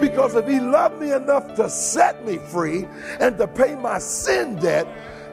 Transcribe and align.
Because 0.00 0.34
if 0.34 0.46
he 0.46 0.60
loved 0.60 1.00
me 1.00 1.12
enough 1.12 1.54
to 1.56 1.68
set 1.68 2.24
me 2.24 2.38
free 2.38 2.86
and 3.20 3.36
to 3.38 3.46
pay 3.46 3.74
my 3.76 3.98
sin 3.98 4.56
debt, 4.56 4.86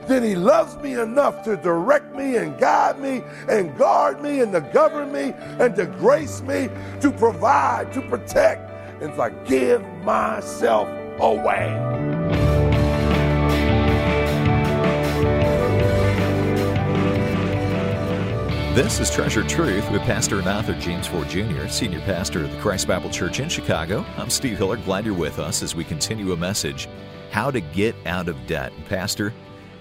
then 0.08 0.24
he 0.24 0.36
loves 0.36 0.78
me 0.78 0.93
enough 0.93 1.43
to 1.43 1.58
direct 1.58 2.16
me 2.16 2.37
and 2.37 2.58
guide 2.58 3.00
me 3.00 3.24
and 3.50 3.77
guard 3.77 4.22
me 4.22 4.40
and 4.40 4.51
to 4.53 4.61
govern 4.61 5.11
me 5.11 5.33
and 5.59 5.75
to 5.75 5.85
grace 5.85 6.42
me, 6.42 6.69
to 7.01 7.11
provide, 7.11 7.92
to 7.93 8.02
protect. 8.02 8.71
And 9.02 9.16
like, 9.18 9.45
give 9.45 9.84
myself 10.04 10.88
away. 11.20 12.07
This 18.78 19.00
is 19.00 19.09
Treasured 19.09 19.50
Truth 19.50 19.89
with 19.89 20.04
Pastor 20.04 20.38
and 20.38 20.48
author 20.48 20.75
James 20.75 21.07
Ford 21.07 21.27
Jr., 21.30 21.68
Senior 21.68 22.00
Pastor 22.02 22.44
of 22.44 22.52
the 22.52 22.59
Christ 22.59 22.88
Bible 22.88 23.09
Church 23.09 23.39
in 23.39 23.50
Chicago. 23.50 24.05
I'm 24.18 24.30
Steve 24.30 24.59
Hiller. 24.59 24.77
Glad 24.77 25.04
you're 25.04 25.16
with 25.16 25.39
us 25.39 25.64
as 25.64 25.73
we 25.73 25.84
continue 25.84 26.31
a 26.31 26.38
message 26.38 26.88
How 27.31 27.50
to 27.50 27.59
Get 27.59 27.95
Out 28.05 28.27
of 28.27 28.38
Debt. 28.45 28.72
Pastor, 28.88 29.34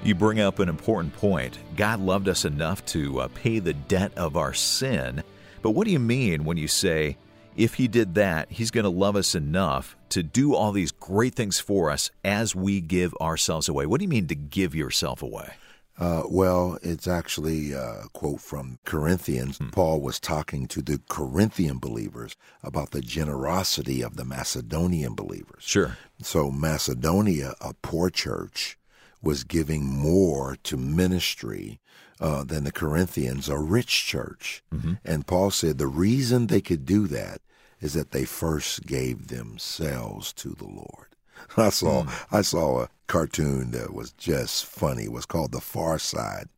you 0.03 0.15
bring 0.15 0.41
up 0.41 0.61
an 0.61 0.71
important 0.71 1.13
point. 1.13 1.59
God 1.77 2.01
loved 2.01 2.27
us 2.27 2.47
enough 2.47 2.87
to 2.87 3.21
uh, 3.21 3.29
pay 3.35 3.59
the 3.59 3.75
debt 3.75 4.17
of 4.17 4.35
our 4.35 4.55
sin. 4.55 5.23
But 5.61 5.73
what 5.73 5.85
do 5.85 5.93
you 5.93 5.99
mean 5.99 6.45
when 6.45 6.57
you 6.57 6.67
say, 6.67 7.19
if 7.55 7.75
He 7.75 7.89
did 7.89 8.15
that, 8.15 8.51
He's 8.51 8.71
going 8.71 8.85
to 8.85 8.89
love 8.89 9.15
us 9.15 9.35
enough 9.35 9.95
to 10.09 10.23
do 10.23 10.55
all 10.55 10.73
these 10.73 10.93
great 10.93 11.35
things 11.35 11.61
for 11.61 11.91
us 11.91 12.11
as 12.25 12.55
we 12.55 12.81
give 12.81 13.13
ourselves 13.21 13.69
away? 13.69 13.85
What 13.85 13.99
do 13.99 14.05
you 14.05 14.09
mean 14.09 14.29
to 14.29 14.35
give 14.35 14.75
yourself 14.75 15.23
away? 15.23 15.53
Uh, 15.99 16.23
well, 16.29 16.79
it's 16.83 17.09
actually 17.09 17.73
a 17.73 18.05
quote 18.13 18.41
from 18.41 18.79
Corinthians. 18.85 19.59
Hmm. 19.59 19.71
Paul 19.71 20.01
was 20.01 20.21
talking 20.21 20.69
to 20.69 20.83
the 20.83 21.01
Corinthian 21.09 21.79
believers 21.79 22.37
about 22.63 22.91
the 22.91 23.01
generosity 23.01 24.03
of 24.03 24.17
the 24.17 24.25
Macedonian 24.25 25.15
believers. 25.15 25.63
Sure. 25.63 25.97
So, 26.21 26.51
Macedonia, 26.51 27.55
a 27.61 27.73
poor 27.81 28.11
church, 28.11 28.79
was 29.23 29.45
giving 29.45 29.85
more 29.87 30.57
to 30.65 30.77
ministry 30.77 31.81
uh, 32.21 32.45
than 32.45 32.65
the 32.65 32.73
Corinthians, 32.73 33.49
a 33.49 33.59
rich 33.59 34.07
church. 34.07 34.63
Mm-hmm. 34.75 34.95
And 35.05 35.27
Paul 35.27 35.51
said 35.51 35.79
the 35.79 35.87
reason 35.87 36.47
they 36.47 36.61
could 36.61 36.85
do 36.85 37.07
that 37.09 37.41
is 37.81 37.95
that 37.95 38.13
they 38.13 38.25
first 38.25 38.87
gave 38.87 39.29
themselves 39.29 40.33
to 40.35 40.51
the 40.51 40.67
Lord. 40.67 41.16
I 41.57 41.71
saw 41.71 42.05
mm. 42.05 42.27
I 42.31 42.43
saw 42.43 42.83
a 42.83 42.89
cartoon 43.07 43.71
that 43.73 43.93
was 43.95 44.13
just 44.13 44.67
funny. 44.67 45.05
It 45.05 45.13
was 45.13 45.27
called 45.27 45.53
The 45.53 45.61
Far 45.61 45.99
Side, 45.99 46.49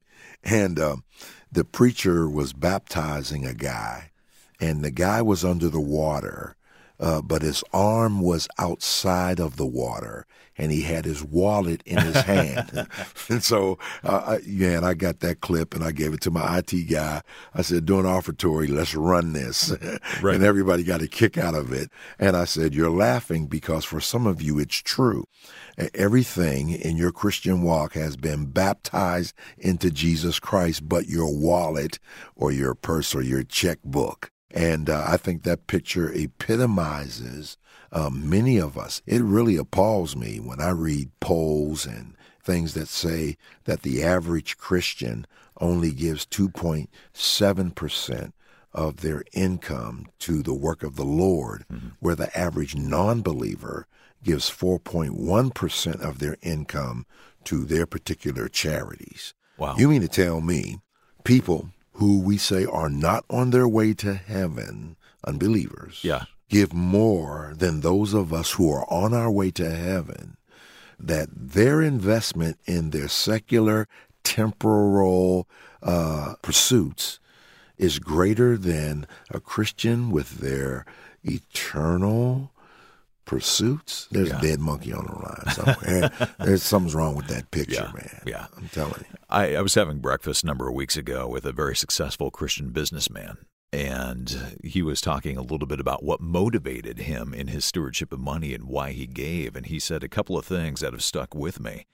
and 0.43 0.79
uh, 0.79 0.97
the 1.51 1.65
preacher 1.65 2.29
was 2.29 2.53
baptizing 2.53 3.45
a 3.47 3.55
guy, 3.55 4.11
and 4.61 4.85
the 4.85 4.91
guy 4.91 5.23
was 5.23 5.45
under 5.45 5.69
the 5.69 5.81
water, 5.81 6.57
uh, 7.01 7.23
but 7.23 7.43
his 7.43 7.63
arm 7.73 8.21
was 8.21 8.49
outside 8.59 9.41
of 9.41 9.57
the 9.57 9.67
water, 9.67 10.27
and 10.57 10.73
he 10.73 10.83
had 10.83 11.05
his 11.05 11.23
wallet 11.23 11.83
in 11.87 11.99
his 11.99 12.17
hand. 12.23 12.87
and 13.29 13.43
so, 13.43 13.79
uh, 14.03 14.23
I, 14.27 14.39
yeah, 14.45 14.77
and 14.77 14.85
I 14.85 14.95
got 14.95 15.21
that 15.21 15.41
clip 15.41 15.75
and 15.75 15.85
I 15.85 15.93
gave 15.93 16.13
it 16.13 16.21
to 16.23 16.31
my 16.31 16.59
IT 16.59 16.73
guy. 16.91 17.23
I 17.55 17.63
said, 17.63 17.87
do 17.87 18.01
an 18.01 18.07
offertory, 18.07 18.67
let's 18.67 18.95
run 18.95 19.33
this. 19.33 19.73
Right. 20.23 20.35
and 20.35 20.45
everybody 20.45 20.83
got 20.83 21.03
a 21.03 21.07
kick 21.07 21.39
out 21.39 21.55
of 21.55 21.73
it. 21.73 21.91
And 22.19 22.37
I 22.37 22.45
said, 22.45 22.75
you're 22.75 22.91
laughing 22.91 23.47
because 23.47 23.85
for 23.85 24.01
some 24.01 24.27
of 24.27 24.43
you, 24.43 24.59
it's 24.59 24.77
true. 24.77 25.25
Everything 25.95 26.71
in 26.71 26.97
your 26.97 27.13
Christian 27.13 27.63
walk 27.63 27.93
has 27.95 28.17
been 28.17 28.47
baptized 28.47 29.35
into 29.59 29.91
Jesus 29.91 30.41
Christ, 30.41 30.89
but 30.89 31.07
your 31.07 31.33
wallet 31.33 31.99
or 32.35 32.51
your 32.51 32.75
purse 32.75 33.15
or 33.15 33.23
your 33.23 33.45
checkbook. 33.45 34.31
And 34.51 34.89
uh, 34.89 35.05
I 35.07 35.19
think 35.19 35.43
that 35.43 35.67
picture 35.67 36.11
epitomizes 36.11 37.59
uh, 37.93 38.09
many 38.11 38.59
of 38.59 38.79
us. 38.79 39.03
It 39.07 39.23
really 39.23 39.57
appalls 39.57 40.17
me 40.17 40.39
when 40.39 40.61
I 40.61 40.71
read 40.71 41.11
polls 41.21 41.87
and 41.87 42.15
things 42.43 42.75
that 42.75 42.89
say 42.89 43.37
that 43.65 43.83
the 43.83 44.03
average 44.03 44.57
Christian 44.57 45.27
only 45.61 45.93
gives 45.93 46.27
2.7% 46.27 48.33
of 48.73 49.01
their 49.01 49.25
income 49.33 50.07
to 50.21 50.43
the 50.43 50.55
work 50.55 50.83
of 50.83 50.97
the 50.97 51.05
Lord, 51.05 51.65
mm-hmm. 51.71 51.89
where 52.01 52.15
the 52.15 52.37
average 52.39 52.77
non 52.77 53.23
believer 53.23 53.87
gives 54.23 54.51
4.1% 54.51 56.01
of 56.01 56.19
their 56.19 56.37
income 56.43 57.07
to 57.45 57.65
their 57.65 57.87
particular 57.87 58.49
charities. 58.49 59.35
Wow. 59.57 59.77
You 59.77 59.89
mean 59.89 60.03
to 60.03 60.09
tell 60.09 60.41
me 60.41 60.79
people 61.25 61.71
who 61.99 62.21
we 62.21 62.39
say 62.39 62.65
are 62.65 62.89
not 62.89 63.25
on 63.29 63.51
their 63.51 63.67
way 63.67 63.93
to 63.93 64.15
heaven, 64.15 64.97
unbelievers, 65.27 65.99
yeah. 66.05 66.25
give 66.49 66.73
more 66.73 67.53
than 67.57 67.81
those 67.81 68.15
of 68.15 68.33
us 68.33 68.53
who 68.53 68.71
are 68.71 68.89
on 68.89 69.13
our 69.13 69.29
way 69.29 69.51
to 69.51 69.69
heaven, 69.69 70.37
that 70.97 71.29
their 71.33 71.83
investment 71.83 72.57
in 72.67 72.91
their 72.91 73.09
secular, 73.09 73.89
temporal 74.23 75.49
uh, 75.83 76.35
pursuits 76.41 77.19
is 77.77 77.99
greater 77.99 78.57
than 78.57 79.05
a 79.33 79.41
Christian 79.41 80.13
with 80.13 80.39
their 80.39 80.87
eternal 81.25 82.53
pursuits. 83.29 84.09
There's 84.11 84.31
yeah. 84.31 84.39
a 84.39 84.43
dead 84.43 84.59
monkey 84.59 84.93
on 84.93 85.05
the 85.05 85.13
line 85.13 85.55
somewhere. 85.55 86.35
There's 86.45 86.63
something's 86.63 86.95
wrong 86.95 87.15
with 87.15 87.27
that 87.29 87.51
picture, 87.51 87.75
yeah. 87.75 87.93
man. 87.93 88.23
Yeah, 88.27 88.47
I'm 88.57 88.69
telling 88.71 89.05
you. 89.11 89.17
I, 89.29 89.57
I 89.57 89.61
was 89.61 89.75
having 89.75 89.99
breakfast 89.99 90.43
a 90.43 90.47
number 90.47 90.67
of 90.67 90.75
weeks 90.75 90.97
ago 90.97 91.29
with 91.29 91.45
a 91.45 91.53
very 91.53 91.77
successful 91.77 92.31
Christian 92.31 92.71
businessman, 92.71 93.37
and 93.71 94.57
he 94.65 94.81
was 94.81 95.03
talking 95.03 95.37
a 95.37 95.43
little 95.43 95.67
bit 95.67 95.79
about 95.79 96.03
what 96.03 96.23
motivated 96.23 97.01
him 97.01 97.35
in 97.35 97.49
his 97.49 97.67
stewardship 97.67 98.15
of 98.15 98.19
money 98.19 98.55
and 98.55 98.65
why 98.65 98.93
he 98.93 99.07
gave. 99.07 99.55
And 99.55 99.67
he 99.67 99.79
said 99.79 100.03
a 100.03 100.09
couple 100.09 100.39
of 100.39 100.47
things 100.47 100.81
that 100.81 100.95
have 100.95 101.05
stuck 101.05 101.35
with 101.35 101.61
me. 101.61 101.85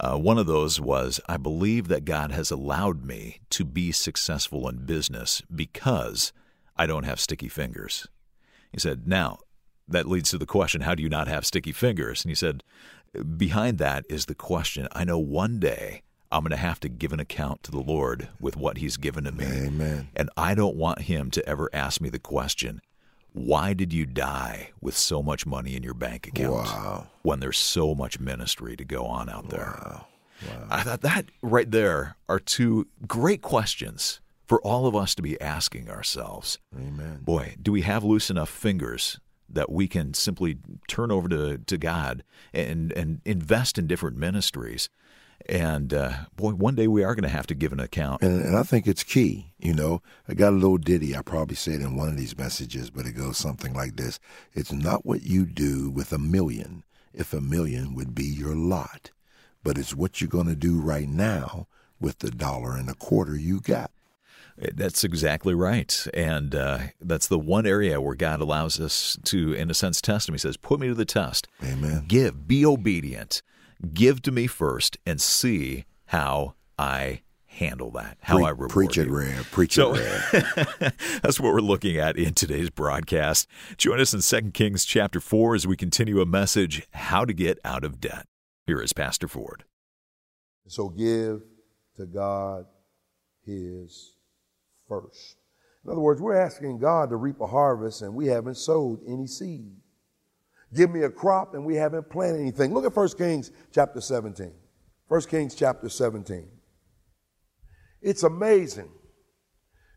Uh, 0.00 0.16
one 0.16 0.38
of 0.38 0.46
those 0.46 0.80
was 0.80 1.20
I 1.28 1.36
believe 1.36 1.88
that 1.88 2.06
God 2.06 2.32
has 2.32 2.50
allowed 2.50 3.04
me 3.04 3.40
to 3.50 3.66
be 3.66 3.92
successful 3.92 4.66
in 4.70 4.86
business 4.86 5.42
because 5.54 6.32
I 6.78 6.86
don't 6.86 7.04
have 7.04 7.20
sticky 7.20 7.48
fingers. 7.48 8.08
He 8.72 8.80
said, 8.80 9.06
Now, 9.06 9.38
that 9.88 10.08
leads 10.08 10.30
to 10.30 10.38
the 10.38 10.46
question 10.46 10.82
how 10.82 10.94
do 10.94 11.02
you 11.02 11.08
not 11.08 11.28
have 11.28 11.46
sticky 11.46 11.72
fingers? 11.72 12.24
And 12.24 12.30
he 12.30 12.34
said, 12.34 12.62
Behind 13.36 13.78
that 13.78 14.04
is 14.08 14.26
the 14.26 14.34
question 14.34 14.88
I 14.92 15.04
know 15.04 15.18
one 15.18 15.58
day 15.58 16.02
I'm 16.32 16.40
going 16.40 16.50
to 16.50 16.56
have 16.56 16.80
to 16.80 16.88
give 16.88 17.12
an 17.12 17.20
account 17.20 17.62
to 17.64 17.70
the 17.70 17.80
Lord 17.80 18.28
with 18.40 18.56
what 18.56 18.78
He's 18.78 18.96
given 18.96 19.24
to 19.24 19.32
me. 19.32 19.44
Amen. 19.44 20.08
And 20.16 20.30
I 20.36 20.54
don't 20.54 20.76
want 20.76 21.02
Him 21.02 21.30
to 21.32 21.46
ever 21.46 21.68
ask 21.74 22.00
me 22.00 22.08
the 22.08 22.18
question, 22.18 22.80
why 23.34 23.74
did 23.74 23.92
you 23.92 24.06
die 24.06 24.70
with 24.80 24.96
so 24.96 25.22
much 25.22 25.46
money 25.46 25.76
in 25.76 25.82
your 25.82 25.94
bank 25.94 26.26
account 26.26 26.52
wow. 26.52 27.06
when 27.22 27.40
there's 27.40 27.58
so 27.58 27.94
much 27.94 28.18
ministry 28.18 28.76
to 28.76 28.84
go 28.84 29.04
on 29.04 29.28
out 29.28 29.50
there? 29.50 29.78
Wow. 29.84 30.06
Wow. 30.46 30.66
I 30.70 30.82
thought 30.82 31.02
that 31.02 31.26
right 31.42 31.70
there 31.70 32.16
are 32.28 32.40
two 32.40 32.88
great 33.06 33.42
questions 33.42 34.20
for 34.46 34.60
all 34.62 34.86
of 34.86 34.96
us 34.96 35.14
to 35.14 35.22
be 35.22 35.40
asking 35.40 35.88
ourselves. 35.88 36.58
Amen. 36.76 37.20
Boy, 37.22 37.56
do 37.62 37.72
we 37.72 37.82
have 37.82 38.02
loose 38.02 38.28
enough 38.28 38.50
fingers 38.50 39.20
that 39.52 39.70
we 39.70 39.88
can 39.88 40.14
simply 40.14 40.58
turn 40.88 41.10
over 41.10 41.28
to, 41.28 41.58
to 41.58 41.78
God 41.78 42.24
and, 42.52 42.92
and 42.92 43.20
invest 43.24 43.78
in 43.78 43.86
different 43.86 44.16
ministries 44.16 44.88
and 45.46 45.92
uh, 45.92 46.12
boy, 46.36 46.52
one 46.52 46.74
day 46.74 46.86
we 46.86 47.02
are 47.02 47.14
going 47.14 47.24
to 47.24 47.28
have 47.28 47.46
to 47.48 47.54
give 47.54 47.72
an 47.72 47.80
account. 47.80 48.22
And, 48.22 48.44
and, 48.44 48.56
I 48.56 48.62
think 48.62 48.86
it's 48.86 49.02
key. 49.02 49.52
You 49.58 49.74
know, 49.74 50.02
I 50.28 50.34
got 50.34 50.52
a 50.52 50.56
little 50.56 50.78
ditty. 50.78 51.16
I 51.16 51.22
probably 51.22 51.56
said 51.56 51.80
in 51.80 51.96
one 51.96 52.08
of 52.08 52.16
these 52.16 52.36
messages, 52.36 52.90
but 52.90 53.06
it 53.06 53.12
goes 53.12 53.38
something 53.38 53.72
like 53.74 53.96
this: 53.96 54.20
It's 54.52 54.72
not 54.72 55.04
what 55.04 55.22
you 55.22 55.46
do 55.46 55.90
with 55.90 56.12
a 56.12 56.18
million, 56.18 56.84
if 57.12 57.32
a 57.32 57.40
million 57.40 57.94
would 57.94 58.14
be 58.14 58.24
your 58.24 58.54
lot, 58.54 59.10
but 59.62 59.78
it's 59.78 59.94
what 59.94 60.20
you're 60.20 60.28
going 60.28 60.46
to 60.46 60.56
do 60.56 60.80
right 60.80 61.08
now 61.08 61.66
with 62.00 62.18
the 62.18 62.30
dollar 62.30 62.76
and 62.76 62.88
a 62.88 62.94
quarter 62.94 63.36
you 63.36 63.60
got. 63.60 63.90
That's 64.74 65.04
exactly 65.04 65.54
right. 65.54 66.06
And 66.14 66.54
uh, 66.54 66.78
that's 67.00 67.28
the 67.28 67.38
one 67.38 67.66
area 67.66 68.00
where 68.00 68.14
God 68.14 68.40
allows 68.40 68.80
us 68.80 69.18
to, 69.24 69.52
in 69.52 69.70
a 69.70 69.74
sense, 69.74 70.00
test 70.00 70.28
him. 70.28 70.34
He 70.34 70.38
says, 70.38 70.56
Put 70.56 70.80
me 70.80 70.88
to 70.88 70.94
the 70.94 71.04
test. 71.04 71.48
Amen. 71.64 72.04
Give, 72.06 72.46
be 72.46 72.64
obedient. 72.64 73.42
Give 73.92 74.22
to 74.22 74.30
me 74.30 74.46
first 74.46 74.98
and 75.04 75.20
see 75.20 75.84
how 76.06 76.54
I 76.78 77.22
handle 77.46 77.90
that, 77.90 78.16
how 78.22 78.36
Pre- 78.36 78.44
I 78.44 78.50
reward 78.50 78.70
Preach 78.70 78.98
it 78.98 79.08
you. 79.08 79.16
rare. 79.16 79.42
Preach 79.50 79.74
so, 79.74 79.94
it 79.94 80.32
rare. 80.32 80.92
that's 81.22 81.38
what 81.38 81.52
we're 81.52 81.60
looking 81.60 81.98
at 81.98 82.16
in 82.16 82.34
today's 82.34 82.70
broadcast. 82.70 83.46
Join 83.76 84.00
us 84.00 84.14
in 84.14 84.20
2 84.44 84.50
Kings 84.52 84.84
chapter 84.84 85.20
4 85.20 85.56
as 85.56 85.66
we 85.66 85.76
continue 85.76 86.20
a 86.20 86.26
message, 86.26 86.86
How 86.92 87.24
to 87.24 87.32
Get 87.32 87.58
Out 87.64 87.84
of 87.84 88.00
Debt. 88.00 88.26
Here 88.66 88.80
is 88.80 88.92
Pastor 88.92 89.28
Ford. 89.28 89.64
So 90.68 90.88
give 90.88 91.42
to 91.96 92.06
God 92.06 92.66
his 93.44 94.14
first. 95.00 95.36
In 95.84 95.90
other 95.90 96.00
words, 96.00 96.20
we're 96.20 96.36
asking 96.36 96.78
God 96.78 97.10
to 97.10 97.16
reap 97.16 97.40
a 97.40 97.46
harvest 97.46 98.02
and 98.02 98.14
we 98.14 98.26
haven't 98.26 98.56
sowed 98.56 99.00
any 99.06 99.26
seed 99.26 99.72
give 100.74 100.90
me 100.90 101.02
a 101.02 101.10
crop 101.10 101.54
and 101.54 101.64
we 101.64 101.76
haven't 101.76 102.08
planted 102.10 102.40
anything. 102.40 102.72
Look 102.72 102.84
at 102.84 102.96
1 102.96 103.08
Kings 103.18 103.50
chapter 103.72 104.00
17. 104.00 104.52
1 105.08 105.20
Kings 105.22 105.54
chapter 105.54 105.88
17. 105.88 106.48
It's 108.00 108.22
amazing. 108.22 108.90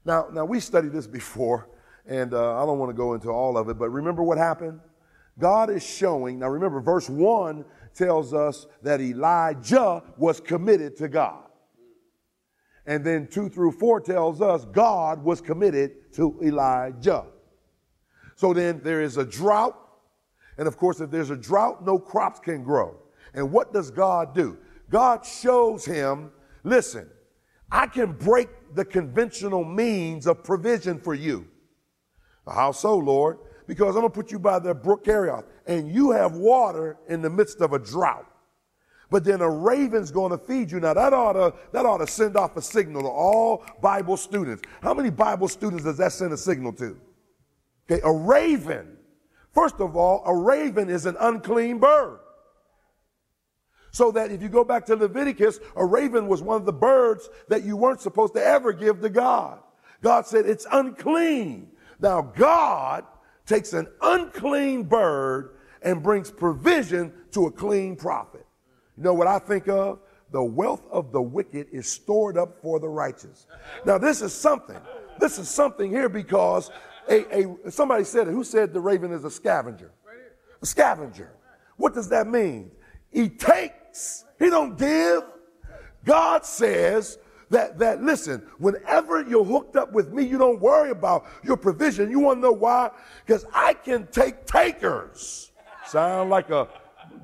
Now, 0.04 0.28
now 0.32 0.46
we 0.46 0.60
studied 0.60 0.92
this 0.92 1.08
before, 1.08 1.70
and 2.06 2.34
uh, 2.34 2.62
I 2.62 2.66
don't 2.66 2.78
want 2.78 2.90
to 2.90 2.96
go 2.96 3.14
into 3.14 3.30
all 3.30 3.58
of 3.58 3.70
it, 3.70 3.80
but 3.80 3.90
remember 3.90 4.22
what 4.22 4.38
happened? 4.38 4.80
God 5.40 5.70
is 5.70 5.84
showing, 5.86 6.40
now 6.40 6.48
remember, 6.48 6.80
verse 6.80 7.10
1 7.10 7.66
tells 7.96 8.34
us 8.34 8.68
that 8.84 9.02
Elijah 9.02 10.04
was 10.18 10.40
committed 10.40 10.96
to 10.98 11.08
God. 11.08 11.44
And 12.88 13.04
then 13.04 13.28
2 13.28 13.50
through 13.50 13.72
4 13.72 14.02
tells 14.02 14.42
us 14.42 14.66
God 14.66 15.24
was 15.24 15.42
committed 15.42 16.14
to 16.14 16.40
Elijah. 16.44 17.26
So 18.36 18.54
then 18.54 18.82
there 18.84 19.02
is 19.02 19.18
a 19.18 19.26
drought. 19.26 19.78
And 20.58 20.68
of 20.68 20.78
course, 20.78 21.02
if 21.02 21.10
there's 21.10 21.32
a 21.32 21.36
drought, 21.36 21.86
no 21.86 21.98
crops 21.98 22.40
can 22.40 22.64
grow. 22.64 22.98
And 23.34 23.52
what 23.52 23.74
does 23.74 23.92
God 23.92 24.36
do? 24.36 24.58
God 24.90 25.26
shows 25.26 25.84
him, 25.84 26.32
listen, 26.64 27.10
I 27.72 27.88
can 27.88 28.14
break 28.14 28.50
the 28.76 28.86
conventional 28.86 29.66
means 29.66 30.28
of 30.28 30.44
provision 30.44 31.00
for 31.00 31.14
you. 31.14 31.48
How 32.48 32.72
so, 32.72 32.96
Lord? 32.96 33.40
Because 33.68 33.96
I'm 33.96 34.02
going 34.02 34.12
to 34.12 34.16
put 34.16 34.32
you 34.32 34.38
by 34.38 34.60
the 34.60 34.76
brook 34.76 35.04
Cherith, 35.04 35.46
and 35.66 35.92
you 35.92 36.12
have 36.12 36.34
water 36.34 36.98
in 37.10 37.24
the 37.24 37.30
midst 37.30 37.62
of 37.62 37.74
a 37.74 37.80
drought. 37.80 38.28
But 39.10 39.24
then 39.24 39.42
a 39.42 39.50
raven's 39.50 40.12
going 40.12 40.32
to 40.32 40.38
feed 40.38 40.72
you. 40.72 40.80
Now 40.80 40.94
that 40.94 41.14
ought 41.14 41.34
to 41.34 41.54
that 41.72 41.86
ought 41.86 42.00
to 42.00 42.08
send 42.08 42.36
off 42.36 42.58
a 42.58 42.62
signal 42.62 43.04
to 43.04 43.08
all 43.08 43.64
Bible 43.82 44.18
students. 44.18 44.64
How 44.82 44.94
many 44.94 45.10
Bible 45.10 45.48
students 45.48 45.84
does 45.84 45.98
that 45.98 46.12
send 46.12 46.34
a 46.34 46.38
signal 46.38 46.74
to? 46.74 47.00
Okay, 47.90 48.02
a 48.04 48.12
raven. 48.12 48.98
First 49.54 49.80
of 49.80 49.96
all, 49.96 50.24
a 50.26 50.36
raven 50.36 50.90
is 50.90 51.06
an 51.06 51.16
unclean 51.20 51.80
bird. 51.80 52.20
So 53.92 54.12
that 54.12 54.32
if 54.32 54.42
you 54.42 54.50
go 54.50 54.66
back 54.66 54.86
to 54.88 54.96
Leviticus, 54.96 55.60
a 55.78 55.86
raven 55.86 56.28
was 56.28 56.42
one 56.42 56.58
of 56.58 56.66
the 56.66 56.74
birds 56.74 57.30
that 57.48 57.64
you 57.64 57.78
weren't 57.78 58.02
supposed 58.02 58.34
to 58.34 58.44
ever 58.44 58.74
give 58.74 59.00
to 59.02 59.10
God. 59.10 59.60
God 60.02 60.26
said 60.26 60.46
it's 60.46 60.68
unclean. 60.70 61.72
Now 62.00 62.22
God 62.22 63.06
takes 63.46 63.72
an 63.72 63.88
unclean 64.02 64.84
bird 64.84 65.56
and 65.82 66.04
brings 66.04 66.32
provision 66.32 67.14
to 67.32 67.46
a 67.46 67.52
clean 67.52 67.96
prophet. 67.96 68.45
You 68.98 69.04
know 69.04 69.14
what 69.14 69.28
I 69.28 69.40
think 69.40 69.68
of? 69.68 70.00
The 70.32 70.44
wealth 70.44 70.84
of 70.92 71.12
the 71.12 71.22
wicked 71.22 71.68
is 71.72 71.88
stored 71.88 72.38
up 72.38 72.62
for 72.62 72.80
the 72.80 72.88
righteous. 72.88 73.46
Now 73.86 73.98
this 73.98 74.22
is 74.22 74.34
something. 74.34 74.80
This 75.20 75.40
is 75.40 75.50
something 75.50 75.90
here 75.90 76.10
because 76.10 76.72
a, 77.10 77.46
a 77.66 77.72
somebody 77.72 78.04
said 78.04 78.28
it. 78.28 78.32
Who 78.32 78.44
said 78.44 78.74
the 78.74 78.80
raven 78.80 79.12
is 79.12 79.24
a 79.24 79.32
scavenger? 79.32 79.92
A 80.62 80.66
scavenger. 80.66 81.32
What 81.78 81.94
does 81.94 82.10
that 82.10 82.28
mean? 82.28 82.72
He 83.12 83.30
takes. 83.30 84.26
He 84.40 84.50
don't 84.50 84.78
give. 84.78 85.24
God 86.04 86.46
says 86.46 87.18
that, 87.50 87.80
that 87.80 88.04
listen, 88.04 88.46
whenever 88.58 89.22
you're 89.24 89.46
hooked 89.46 89.76
up 89.76 89.92
with 89.92 90.12
me, 90.12 90.24
you 90.24 90.38
don't 90.38 90.60
worry 90.60 90.90
about 90.90 91.26
your 91.44 91.58
provision. 91.58 92.10
You 92.10 92.20
want 92.20 92.38
to 92.38 92.42
know 92.42 92.52
why? 92.52 92.92
Because 93.26 93.46
I 93.54 93.74
can 93.74 94.08
take 94.08 94.46
takers. 94.46 95.52
Sound 95.88 96.30
like 96.30 96.50
a 96.50 96.68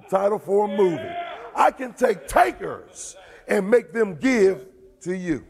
title 0.10 0.40
for 0.40 0.66
a 0.66 0.78
movie. 0.78 1.10
I 1.56 1.72
can 1.72 1.94
take 1.94 2.28
takers 2.28 3.16
and 3.48 3.70
make 3.70 3.94
them 3.94 4.16
give 4.16 4.66
to 5.02 5.16
you. 5.16 5.46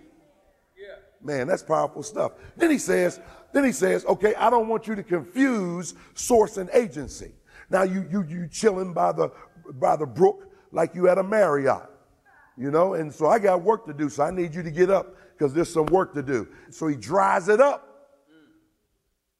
Man, 1.24 1.48
that's 1.48 1.64
powerful 1.64 2.04
stuff. 2.04 2.34
Then 2.58 2.72
he 2.72 2.78
says, 2.78 3.20
then 3.54 3.64
he 3.64 3.72
says, 3.72 4.06
okay, 4.06 4.34
I 4.36 4.50
don't 4.50 4.68
want 4.68 4.88
you 4.88 4.96
to 4.96 5.04
confuse 5.04 5.94
source 6.16 6.58
and 6.58 6.70
agency. 6.74 7.32
Now 7.70 7.84
you 7.84 8.06
you 8.10 8.24
you 8.24 8.48
chilling 8.48 8.92
by 8.92 9.12
the 9.12 9.32
by 9.74 9.96
the 9.96 10.06
brook 10.06 10.52
like 10.72 10.96
you 10.96 11.08
at 11.10 11.18
a 11.18 11.24
Marriott, 11.24 11.90
you 12.58 12.72
know, 12.72 12.96
and 12.96 13.14
so 13.14 13.28
I 13.28 13.40
got 13.40 13.62
work 13.62 13.86
to 13.86 13.94
do, 13.94 14.10
so 14.10 14.24
I 14.24 14.32
need 14.32 14.54
you 14.56 14.64
to 14.64 14.72
get 14.72 14.90
up 14.90 15.16
because 15.38 15.54
there's 15.54 15.72
some 15.72 15.86
work 15.86 16.14
to 16.16 16.24
do. 16.24 16.48
So 16.70 16.88
he 16.88 16.96
dries 16.96 17.50
it 17.50 17.62
up. 17.62 17.88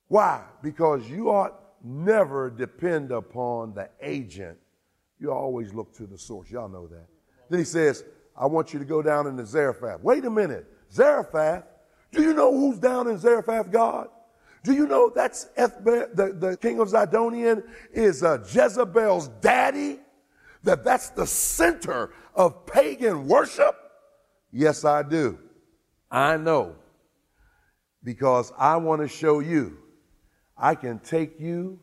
Why? 0.08 0.44
Because 0.62 1.10
you 1.10 1.30
ought 1.30 1.58
never 1.84 2.50
depend 2.50 3.12
upon 3.12 3.74
the 3.74 3.90
agent. 4.02 4.58
You 5.22 5.32
always 5.32 5.72
look 5.72 5.94
to 5.98 6.08
the 6.08 6.18
source. 6.18 6.50
Y'all 6.50 6.68
know 6.68 6.88
that. 6.88 7.06
Then 7.50 7.60
he 7.60 7.66
says, 7.66 8.04
I 8.36 8.48
want 8.48 8.74
you 8.74 8.80
to 8.80 8.86
go 8.86 9.04
down 9.04 9.28
into 9.28 9.46
Zarephath. 9.46 10.02
Wait 10.02 10.26
a 10.26 10.30
minute. 10.32 10.66
Zarephath? 10.92 11.64
Do 12.12 12.24
you 12.24 12.34
know 12.34 12.52
who's 12.52 12.80
down 12.80 13.08
in 13.08 13.20
Zarephath, 13.20 13.72
God? 13.72 14.08
Do 14.64 14.74
you 14.74 14.88
know 14.88 15.12
that's 15.14 15.50
Ethbaal, 15.58 16.16
the, 16.16 16.34
the 16.34 16.58
king 16.58 16.80
of 16.80 16.90
Zidonian 16.90 17.64
is 17.94 18.24
uh, 18.24 18.40
Jezebel's 18.40 19.28
daddy? 19.42 20.00
That 20.64 20.84
that's 20.84 21.10
the 21.10 21.28
center 21.28 22.14
of 22.36 22.66
pagan 22.66 23.28
worship? 23.28 23.76
Yes, 24.52 24.86
I 24.86 25.04
do. 25.04 25.38
I 26.10 26.38
know. 26.38 26.76
Because 28.04 28.52
I 28.58 28.78
want 28.78 29.02
to 29.02 29.08
show 29.08 29.40
you 29.40 29.78
I 30.58 30.76
can 30.76 31.00
take 31.00 31.40
you 31.40 31.80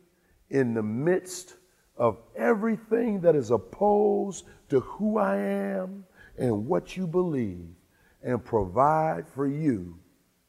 in 0.50 0.74
the 0.74 0.82
midst 0.82 1.54
of 1.98 2.16
everything 2.36 3.20
that 3.20 3.34
is 3.34 3.50
opposed 3.50 4.46
to 4.70 4.80
who 4.80 5.18
I 5.18 5.36
am 5.36 6.04
and 6.38 6.66
what 6.66 6.96
you 6.96 7.06
believe 7.06 7.68
and 8.22 8.42
provide 8.44 9.28
for 9.28 9.46
you 9.46 9.98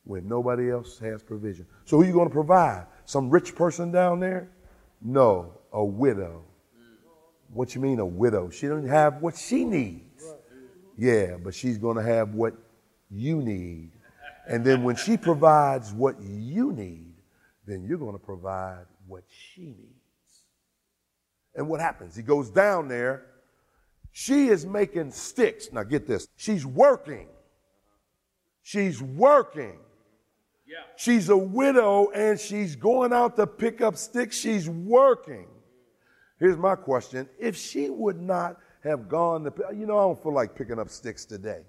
when 0.03 0.27
nobody 0.27 0.69
else 0.71 0.99
has 0.99 1.21
provision. 1.23 1.65
So 1.85 1.97
who 1.97 2.03
are 2.03 2.05
you 2.05 2.13
going 2.13 2.29
to 2.29 2.33
provide? 2.33 2.85
Some 3.05 3.29
rich 3.29 3.55
person 3.55 3.91
down 3.91 4.19
there? 4.19 4.49
No, 5.01 5.53
a 5.73 5.83
widow. 5.83 6.43
What 7.51 7.73
you 7.73 7.81
mean 7.81 7.99
a 7.99 8.05
widow? 8.05 8.49
She 8.49 8.67
doesn't 8.67 8.87
have 8.87 9.21
what 9.21 9.35
she 9.35 9.65
needs. 9.65 10.23
Yeah, 10.97 11.37
but 11.43 11.55
she's 11.55 11.77
going 11.77 11.97
to 11.97 12.03
have 12.03 12.33
what 12.35 12.53
you 13.09 13.41
need. 13.41 13.91
And 14.47 14.65
then 14.65 14.83
when 14.83 14.95
she 14.95 15.17
provides 15.17 15.93
what 15.93 16.19
you 16.21 16.71
need, 16.71 17.13
then 17.65 17.83
you're 17.83 17.97
going 17.97 18.17
to 18.17 18.23
provide 18.23 18.85
what 19.07 19.23
she 19.27 19.61
needs. 19.61 19.98
And 21.59 21.67
what 21.67 21.81
happens? 21.81 22.15
He 22.15 22.23
goes 22.23 22.49
down 22.49 22.87
there. 22.87 23.25
She 24.13 24.47
is 24.47 24.65
making 24.65 25.11
sticks. 25.11 25.73
Now 25.73 25.83
get 25.83 26.07
this. 26.07 26.29
She's 26.37 26.65
working. 26.65 27.27
She's 28.63 29.01
working. 29.01 29.77
Yeah. 30.65 30.77
She's 30.95 31.27
a 31.27 31.35
widow 31.35 32.11
and 32.11 32.39
she's 32.39 32.77
going 32.77 33.11
out 33.11 33.35
to 33.35 33.45
pick 33.45 33.81
up 33.81 33.97
sticks. 33.97 34.37
She's 34.37 34.69
working. 34.69 35.47
Here's 36.39 36.55
my 36.55 36.75
question. 36.75 37.27
If 37.37 37.57
she 37.57 37.89
would 37.89 38.21
not 38.21 38.55
have 38.85 39.09
gone 39.09 39.43
to, 39.43 39.53
you 39.73 39.85
know, 39.85 39.97
I 39.97 40.03
don't 40.03 40.23
feel 40.23 40.33
like 40.33 40.55
picking 40.55 40.79
up 40.79 40.89
sticks 40.89 41.25
today. 41.25 41.63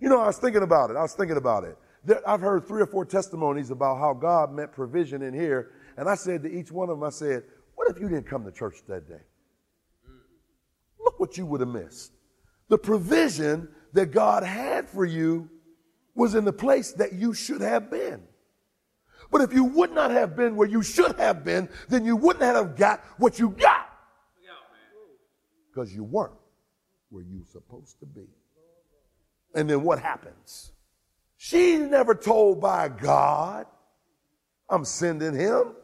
You 0.00 0.08
know, 0.08 0.20
I 0.20 0.28
was 0.28 0.38
thinking 0.38 0.62
about 0.62 0.90
it. 0.90 0.96
I 0.96 1.02
was 1.02 1.14
thinking 1.14 1.38
about 1.38 1.64
it. 1.64 1.76
I've 2.24 2.40
heard 2.40 2.64
three 2.68 2.82
or 2.82 2.86
four 2.86 3.04
testimonies 3.04 3.72
about 3.72 3.98
how 3.98 4.14
God 4.14 4.52
met 4.52 4.70
provision 4.70 5.22
in 5.22 5.34
here. 5.34 5.72
And 5.96 6.08
I 6.08 6.14
said 6.14 6.44
to 6.44 6.48
each 6.48 6.70
one 6.70 6.88
of 6.88 7.00
them, 7.00 7.04
I 7.04 7.10
said, 7.10 7.42
What 7.86 7.96
if 7.96 8.02
you 8.02 8.08
didn't 8.08 8.26
come 8.26 8.44
to 8.44 8.50
church 8.50 8.78
that 8.88 9.08
day? 9.08 9.20
Look 10.98 11.20
what 11.20 11.38
you 11.38 11.46
would 11.46 11.60
have 11.60 11.68
missed. 11.68 12.10
The 12.68 12.76
provision 12.76 13.68
that 13.92 14.06
God 14.06 14.42
had 14.42 14.88
for 14.88 15.04
you 15.04 15.48
was 16.16 16.34
in 16.34 16.44
the 16.44 16.52
place 16.52 16.90
that 16.94 17.12
you 17.12 17.32
should 17.32 17.60
have 17.60 17.88
been. 17.88 18.24
But 19.30 19.42
if 19.42 19.54
you 19.54 19.62
would 19.62 19.92
not 19.92 20.10
have 20.10 20.34
been 20.34 20.56
where 20.56 20.66
you 20.66 20.82
should 20.82 21.16
have 21.18 21.44
been, 21.44 21.68
then 21.88 22.04
you 22.04 22.16
wouldn't 22.16 22.42
have 22.42 22.74
got 22.74 23.04
what 23.18 23.38
you 23.38 23.50
got. 23.50 23.88
Because 25.70 25.94
you 25.94 26.02
weren't 26.02 26.34
where 27.10 27.22
you 27.22 27.38
were 27.38 27.52
supposed 27.52 28.00
to 28.00 28.06
be. 28.06 28.26
And 29.54 29.70
then 29.70 29.84
what 29.84 30.00
happens? 30.00 30.72
She's 31.36 31.78
never 31.78 32.16
told 32.16 32.60
by 32.60 32.88
God, 32.88 33.66
I'm 34.68 34.84
sending 34.84 35.34
him. 35.34 35.76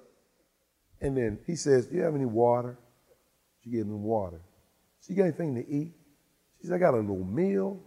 And 1.03 1.17
then 1.17 1.39
he 1.47 1.57
says, 1.57 1.87
Do 1.87 1.97
you 1.97 2.03
have 2.03 2.15
any 2.15 2.25
water? 2.25 2.79
She 3.63 3.71
gave 3.71 3.83
him 3.83 4.03
water. 4.03 4.41
She 5.07 5.15
got 5.15 5.25
anything 5.25 5.57
to 5.57 5.69
eat? 5.69 5.93
She 6.61 6.69
said, 6.69 6.77
I 6.77 6.79
got 6.79 6.95
a 6.95 6.99
little 6.99 7.25
meal 7.25 7.81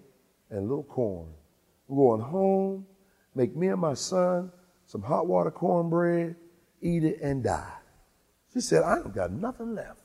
and 0.49 0.59
a 0.59 0.61
little 0.61 0.83
corn. 0.83 1.29
I'm 1.89 1.95
going 1.95 2.21
home, 2.21 2.85
make 3.33 3.55
me 3.55 3.69
and 3.69 3.79
my 3.79 3.93
son 3.93 4.51
some 4.85 5.01
hot 5.01 5.27
water 5.27 5.49
cornbread, 5.49 6.35
eat 6.81 7.03
it, 7.03 7.19
and 7.21 7.43
die. 7.43 7.73
She 8.53 8.59
said, 8.61 8.83
I 8.83 8.95
don't 8.95 9.15
got 9.15 9.31
nothing 9.31 9.75
left. 9.75 10.01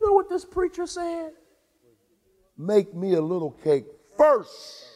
You 0.00 0.06
know 0.06 0.12
what 0.12 0.28
this 0.28 0.44
preacher 0.44 0.86
said? 0.86 1.32
Make 2.58 2.94
me 2.94 3.14
a 3.14 3.20
little 3.20 3.52
cake 3.52 3.86
first 4.16 4.95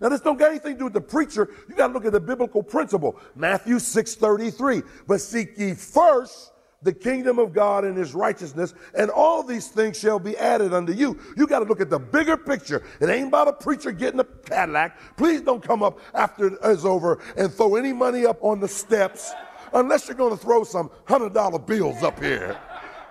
now, 0.00 0.08
this 0.08 0.20
don't 0.20 0.38
got 0.38 0.50
anything 0.50 0.74
to 0.74 0.78
do 0.78 0.84
with 0.84 0.94
the 0.94 1.00
preacher. 1.00 1.50
You 1.68 1.74
got 1.74 1.88
to 1.88 1.92
look 1.92 2.06
at 2.06 2.12
the 2.12 2.20
biblical 2.20 2.62
principle. 2.62 3.20
Matthew 3.34 3.76
6:33. 3.76 4.82
But 5.06 5.20
seek 5.20 5.58
ye 5.58 5.74
first 5.74 6.52
the 6.82 6.92
kingdom 6.94 7.38
of 7.38 7.52
God 7.52 7.84
and 7.84 7.94
his 7.94 8.14
righteousness, 8.14 8.72
and 8.94 9.10
all 9.10 9.42
these 9.42 9.68
things 9.68 9.98
shall 9.98 10.18
be 10.18 10.34
added 10.38 10.72
unto 10.72 10.94
you. 10.94 11.18
You 11.36 11.46
got 11.46 11.58
to 11.58 11.66
look 11.66 11.82
at 11.82 11.90
the 11.90 11.98
bigger 11.98 12.38
picture. 12.38 12.82
It 13.00 13.10
ain't 13.10 13.28
about 13.28 13.48
a 13.48 13.52
preacher 13.52 13.92
getting 13.92 14.20
a 14.20 14.24
Cadillac. 14.24 14.96
Please 15.18 15.42
don't 15.42 15.62
come 15.62 15.82
up 15.82 15.98
after 16.14 16.46
it 16.46 16.58
is 16.64 16.86
over 16.86 17.20
and 17.36 17.52
throw 17.52 17.74
any 17.76 17.92
money 17.92 18.24
up 18.24 18.42
on 18.42 18.60
the 18.60 18.68
steps 18.68 19.32
unless 19.74 20.08
you're 20.08 20.16
going 20.16 20.30
to 20.30 20.42
throw 20.42 20.64
some 20.64 20.90
$100 21.06 21.66
bills 21.66 22.02
up 22.02 22.18
here. 22.18 22.58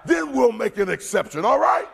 Then 0.06 0.34
we'll 0.34 0.52
make 0.52 0.78
an 0.78 0.90
exception, 0.90 1.46
all 1.46 1.60
right? 1.60 1.88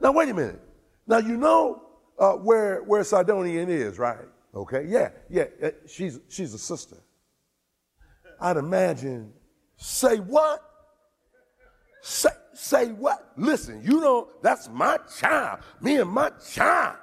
Now, 0.00 0.12
wait 0.12 0.30
a 0.30 0.34
minute. 0.34 0.60
Now, 1.06 1.18
you 1.18 1.36
know 1.36 1.82
uh, 2.22 2.32
where, 2.32 2.82
where 2.84 3.04
Sidonian 3.04 3.68
is, 3.68 3.98
right? 3.98 4.26
Okay, 4.54 4.86
yeah, 4.88 5.10
yeah, 5.28 5.44
uh, 5.62 5.70
she's, 5.86 6.20
she's 6.28 6.54
a 6.54 6.58
sister. 6.58 6.96
I'd 8.40 8.56
imagine 8.56 9.32
Say 9.82 10.18
what? 10.18 10.62
Say, 12.02 12.30
say 12.54 12.92
what? 12.92 13.32
Listen, 13.36 13.82
you 13.84 14.00
know, 14.00 14.28
that's 14.40 14.68
my 14.68 14.96
child. 15.18 15.58
Me 15.80 15.96
and 15.96 16.08
my 16.08 16.30
child. 16.52 16.98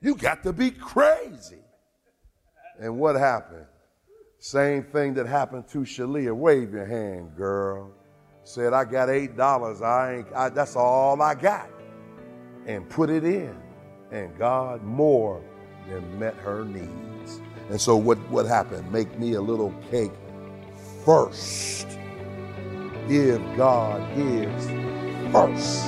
You 0.00 0.14
got 0.14 0.42
to 0.44 0.54
be 0.54 0.70
crazy. 0.70 1.60
And 2.80 2.98
what 2.98 3.14
happened? 3.16 3.66
Same 4.38 4.84
thing 4.84 5.12
that 5.14 5.26
happened 5.26 5.68
to 5.68 5.80
Shalia. 5.80 6.34
Wave 6.34 6.72
your 6.72 6.86
hand, 6.86 7.36
girl. 7.36 7.92
Said, 8.44 8.72
I 8.72 8.86
got 8.86 9.10
eight 9.10 9.36
dollars. 9.36 9.82
I 9.82 10.16
ain't 10.16 10.26
I, 10.34 10.48
that's 10.48 10.76
all 10.76 11.20
I 11.20 11.34
got. 11.34 11.68
And 12.66 12.88
put 12.88 13.10
it 13.10 13.24
in. 13.24 13.54
And 14.10 14.36
God 14.38 14.82
more 14.82 15.42
than 15.88 16.18
met 16.18 16.34
her 16.36 16.64
needs. 16.64 17.40
And 17.70 17.80
so 17.80 17.96
what, 17.96 18.18
what 18.30 18.46
happened? 18.46 18.90
Make 18.92 19.18
me 19.18 19.34
a 19.34 19.40
little 19.40 19.74
cake 19.90 20.12
first. 21.04 21.86
Give 23.08 23.40
God 23.56 24.00
his 24.10 24.66
first. 25.32 25.86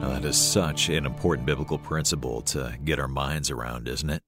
Now, 0.00 0.10
that 0.10 0.24
is 0.24 0.36
such 0.36 0.88
an 0.88 1.06
important 1.06 1.46
biblical 1.46 1.78
principle 1.78 2.40
to 2.42 2.76
get 2.84 2.98
our 2.98 3.08
minds 3.08 3.50
around, 3.50 3.88
isn't 3.88 4.10
it? 4.10 4.22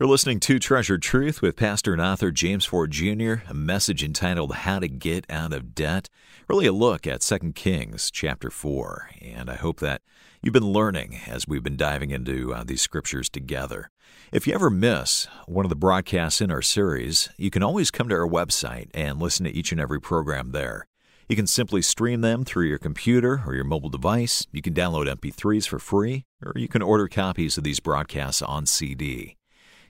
You're 0.00 0.08
listening 0.08 0.40
to 0.40 0.58
Treasured 0.58 1.02
Truth 1.02 1.42
with 1.42 1.56
pastor 1.56 1.92
and 1.92 2.00
author 2.00 2.30
James 2.30 2.64
Ford 2.64 2.90
Jr., 2.90 3.34
a 3.46 3.52
message 3.52 4.02
entitled 4.02 4.54
How 4.54 4.78
to 4.78 4.88
Get 4.88 5.26
Out 5.28 5.52
of 5.52 5.74
Debt. 5.74 6.08
Really 6.48 6.64
a 6.64 6.72
look 6.72 7.06
at 7.06 7.20
2 7.20 7.52
Kings 7.52 8.10
chapter 8.10 8.50
4. 8.50 9.10
And 9.20 9.50
I 9.50 9.56
hope 9.56 9.78
that 9.80 10.00
you've 10.42 10.54
been 10.54 10.72
learning 10.72 11.20
as 11.26 11.46
we've 11.46 11.62
been 11.62 11.76
diving 11.76 12.12
into 12.12 12.54
uh, 12.54 12.64
these 12.64 12.80
scriptures 12.80 13.28
together. 13.28 13.90
If 14.32 14.46
you 14.46 14.54
ever 14.54 14.70
miss 14.70 15.28
one 15.44 15.66
of 15.66 15.68
the 15.68 15.76
broadcasts 15.76 16.40
in 16.40 16.50
our 16.50 16.62
series, 16.62 17.28
you 17.36 17.50
can 17.50 17.62
always 17.62 17.90
come 17.90 18.08
to 18.08 18.14
our 18.14 18.26
website 18.26 18.88
and 18.94 19.20
listen 19.20 19.44
to 19.44 19.54
each 19.54 19.70
and 19.70 19.78
every 19.82 20.00
program 20.00 20.52
there. 20.52 20.86
You 21.28 21.36
can 21.36 21.46
simply 21.46 21.82
stream 21.82 22.22
them 22.22 22.46
through 22.46 22.68
your 22.68 22.78
computer 22.78 23.42
or 23.46 23.54
your 23.54 23.64
mobile 23.64 23.90
device. 23.90 24.46
You 24.50 24.62
can 24.62 24.72
download 24.72 25.14
MP3s 25.14 25.68
for 25.68 25.78
free, 25.78 26.24
or 26.42 26.54
you 26.56 26.68
can 26.68 26.80
order 26.80 27.06
copies 27.06 27.58
of 27.58 27.64
these 27.64 27.80
broadcasts 27.80 28.40
on 28.40 28.64
CD. 28.64 29.36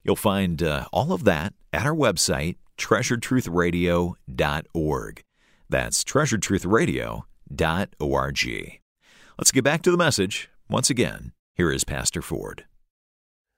You'll 0.03 0.17
find 0.17 0.63
uh, 0.63 0.87
all 0.93 1.13
of 1.13 1.25
that 1.25 1.53
at 1.73 1.87
our 1.87 1.95
website, 1.95 2.57
treasuredtruthradio.org. 2.79 5.23
That's 5.69 6.05
treasuredtruthradio.org. 6.05 8.81
Let's 9.39 9.53
get 9.53 9.65
back 9.65 9.83
to 9.83 9.91
the 9.91 9.97
message. 9.97 10.51
Once 10.69 10.91
again, 10.91 11.33
here 11.55 11.73
is 11.73 11.85
Pastor 11.85 12.21
Ford. 12.23 12.65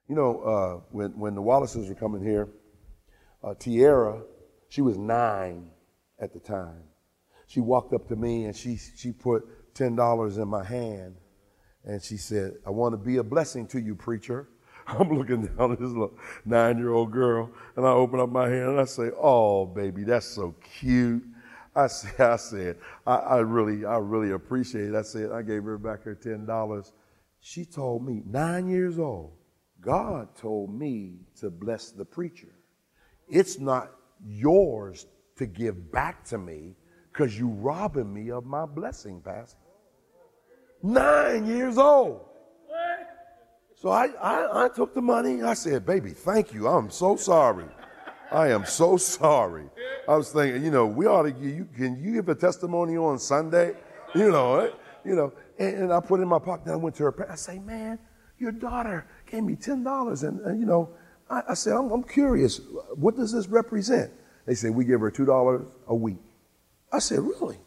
You 0.07 0.15
know, 0.15 0.39
uh, 0.41 0.79
when, 0.91 1.17
when 1.17 1.35
the 1.35 1.41
Wallaces 1.41 1.89
were 1.89 1.95
coming 1.95 2.23
here, 2.23 2.47
uh, 3.43 3.53
Tiara, 3.53 4.21
she 4.69 4.81
was 4.81 4.97
nine 4.97 5.69
at 6.19 6.33
the 6.33 6.39
time. 6.39 6.83
She 7.47 7.59
walked 7.59 7.93
up 7.93 8.07
to 8.09 8.15
me 8.15 8.45
and 8.45 8.55
she, 8.55 8.77
she 8.77 9.11
put 9.11 9.73
$10 9.75 10.41
in 10.41 10.47
my 10.47 10.63
hand 10.63 11.15
and 11.83 12.01
she 12.01 12.17
said, 12.17 12.53
I 12.65 12.69
want 12.69 12.93
to 12.93 12.97
be 12.97 13.17
a 13.17 13.23
blessing 13.23 13.67
to 13.67 13.79
you, 13.79 13.95
preacher. 13.95 14.47
I'm 14.87 15.09
looking 15.09 15.45
down 15.45 15.71
at 15.71 15.79
this 15.79 15.89
little 15.89 16.17
nine 16.45 16.77
year 16.77 16.91
old 16.91 17.11
girl, 17.11 17.49
and 17.75 17.85
I 17.85 17.89
open 17.89 18.19
up 18.19 18.29
my 18.29 18.49
hand 18.49 18.71
and 18.71 18.79
I 18.79 18.85
say, 18.85 19.11
Oh, 19.17 19.65
baby, 19.65 20.03
that's 20.03 20.25
so 20.25 20.55
cute. 20.79 21.23
I 21.75 21.87
said, 21.87 22.19
I 22.19 22.35
said, 22.35 22.77
I, 23.07 23.15
I 23.15 23.37
really, 23.39 23.85
I 23.85 23.97
really 23.97 24.31
appreciate 24.31 24.89
it. 24.89 24.95
I 24.95 25.01
said, 25.01 25.31
I 25.31 25.41
gave 25.41 25.63
her 25.63 25.77
back 25.77 26.03
her 26.03 26.15
ten 26.15 26.45
dollars. 26.45 26.91
She 27.39 27.65
told 27.65 28.05
me, 28.05 28.21
nine 28.25 28.69
years 28.69 28.99
old, 28.99 29.33
God 29.81 30.33
told 30.35 30.73
me 30.73 31.19
to 31.41 31.49
bless 31.49 31.91
the 31.91 32.05
preacher. 32.05 32.55
It's 33.27 33.59
not 33.59 33.91
yours 34.25 35.07
to 35.37 35.45
give 35.45 35.91
back 35.91 36.23
to 36.25 36.37
me 36.37 36.75
because 37.11 37.37
you 37.37 37.47
robbing 37.47 38.13
me 38.13 38.31
of 38.31 38.45
my 38.45 38.65
blessing, 38.65 39.21
Pastor. 39.21 39.59
Nine 40.81 41.45
years 41.45 41.77
old. 41.77 42.21
So 43.83 43.89
I, 43.89 44.05
I, 44.21 44.63
I 44.63 44.69
took 44.69 44.93
the 44.93 45.01
money. 45.01 45.43
I 45.43 45.55
said, 45.55 45.85
baby, 45.85 46.11
thank 46.11 46.53
you. 46.53 46.69
I'm 46.69 46.89
so 46.89 47.17
sorry. 47.17 47.65
I 48.31 48.47
am 48.47 48.65
so 48.65 48.95
sorry. 48.95 49.65
I 50.07 50.15
was 50.15 50.31
thinking, 50.31 50.63
you 50.63 50.71
know, 50.71 50.87
we 50.87 51.05
ought 51.05 51.23
to 51.23 51.31
give 51.31 51.43
you, 51.43 51.67
can 51.75 52.01
you 52.01 52.13
give 52.13 52.29
a 52.29 52.35
testimony 52.35 52.95
on 52.95 53.19
Sunday? 53.19 53.75
You 54.15 54.31
know, 54.31 54.59
eh? 54.61 54.69
you 55.03 55.15
know, 55.15 55.33
and, 55.59 55.75
and, 55.75 55.93
I 55.93 55.99
put 55.99 56.21
it 56.21 56.23
in 56.23 56.29
my 56.29 56.39
pocket. 56.39 56.67
And 56.67 56.75
I 56.75 56.77
went 56.77 56.95
to 56.95 57.03
her. 57.03 57.11
Parents. 57.11 57.49
I 57.49 57.55
say, 57.55 57.59
man, 57.59 57.99
your 58.37 58.53
daughter 58.53 59.05
gave 59.29 59.43
me 59.43 59.57
$10. 59.57 60.23
And, 60.23 60.39
and 60.39 60.61
you 60.61 60.65
know, 60.65 60.89
I, 61.29 61.41
I 61.49 61.53
said, 61.53 61.73
I'm, 61.73 61.91
I'm, 61.91 62.03
curious. 62.03 62.61
What 62.95 63.17
does 63.17 63.33
this 63.33 63.47
represent? 63.47 64.13
They 64.45 64.55
said, 64.55 64.73
we 64.73 64.85
give 64.85 65.01
her 65.01 65.11
$2 65.11 65.65
a 65.87 65.95
week. 65.95 66.23
I 66.89 66.99
said, 66.99 67.19
really? 67.19 67.59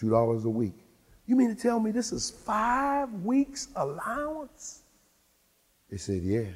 $2 0.00 0.42
a 0.42 0.48
week. 0.48 0.86
You 1.26 1.36
mean 1.36 1.54
to 1.54 1.62
tell 1.62 1.80
me 1.80 1.90
this 1.90 2.12
is 2.12 2.30
five 2.30 3.12
weeks 3.12 3.68
allowance? 3.76 4.84
They 5.90 5.96
said, 5.96 6.22
Yeah. 6.22 6.46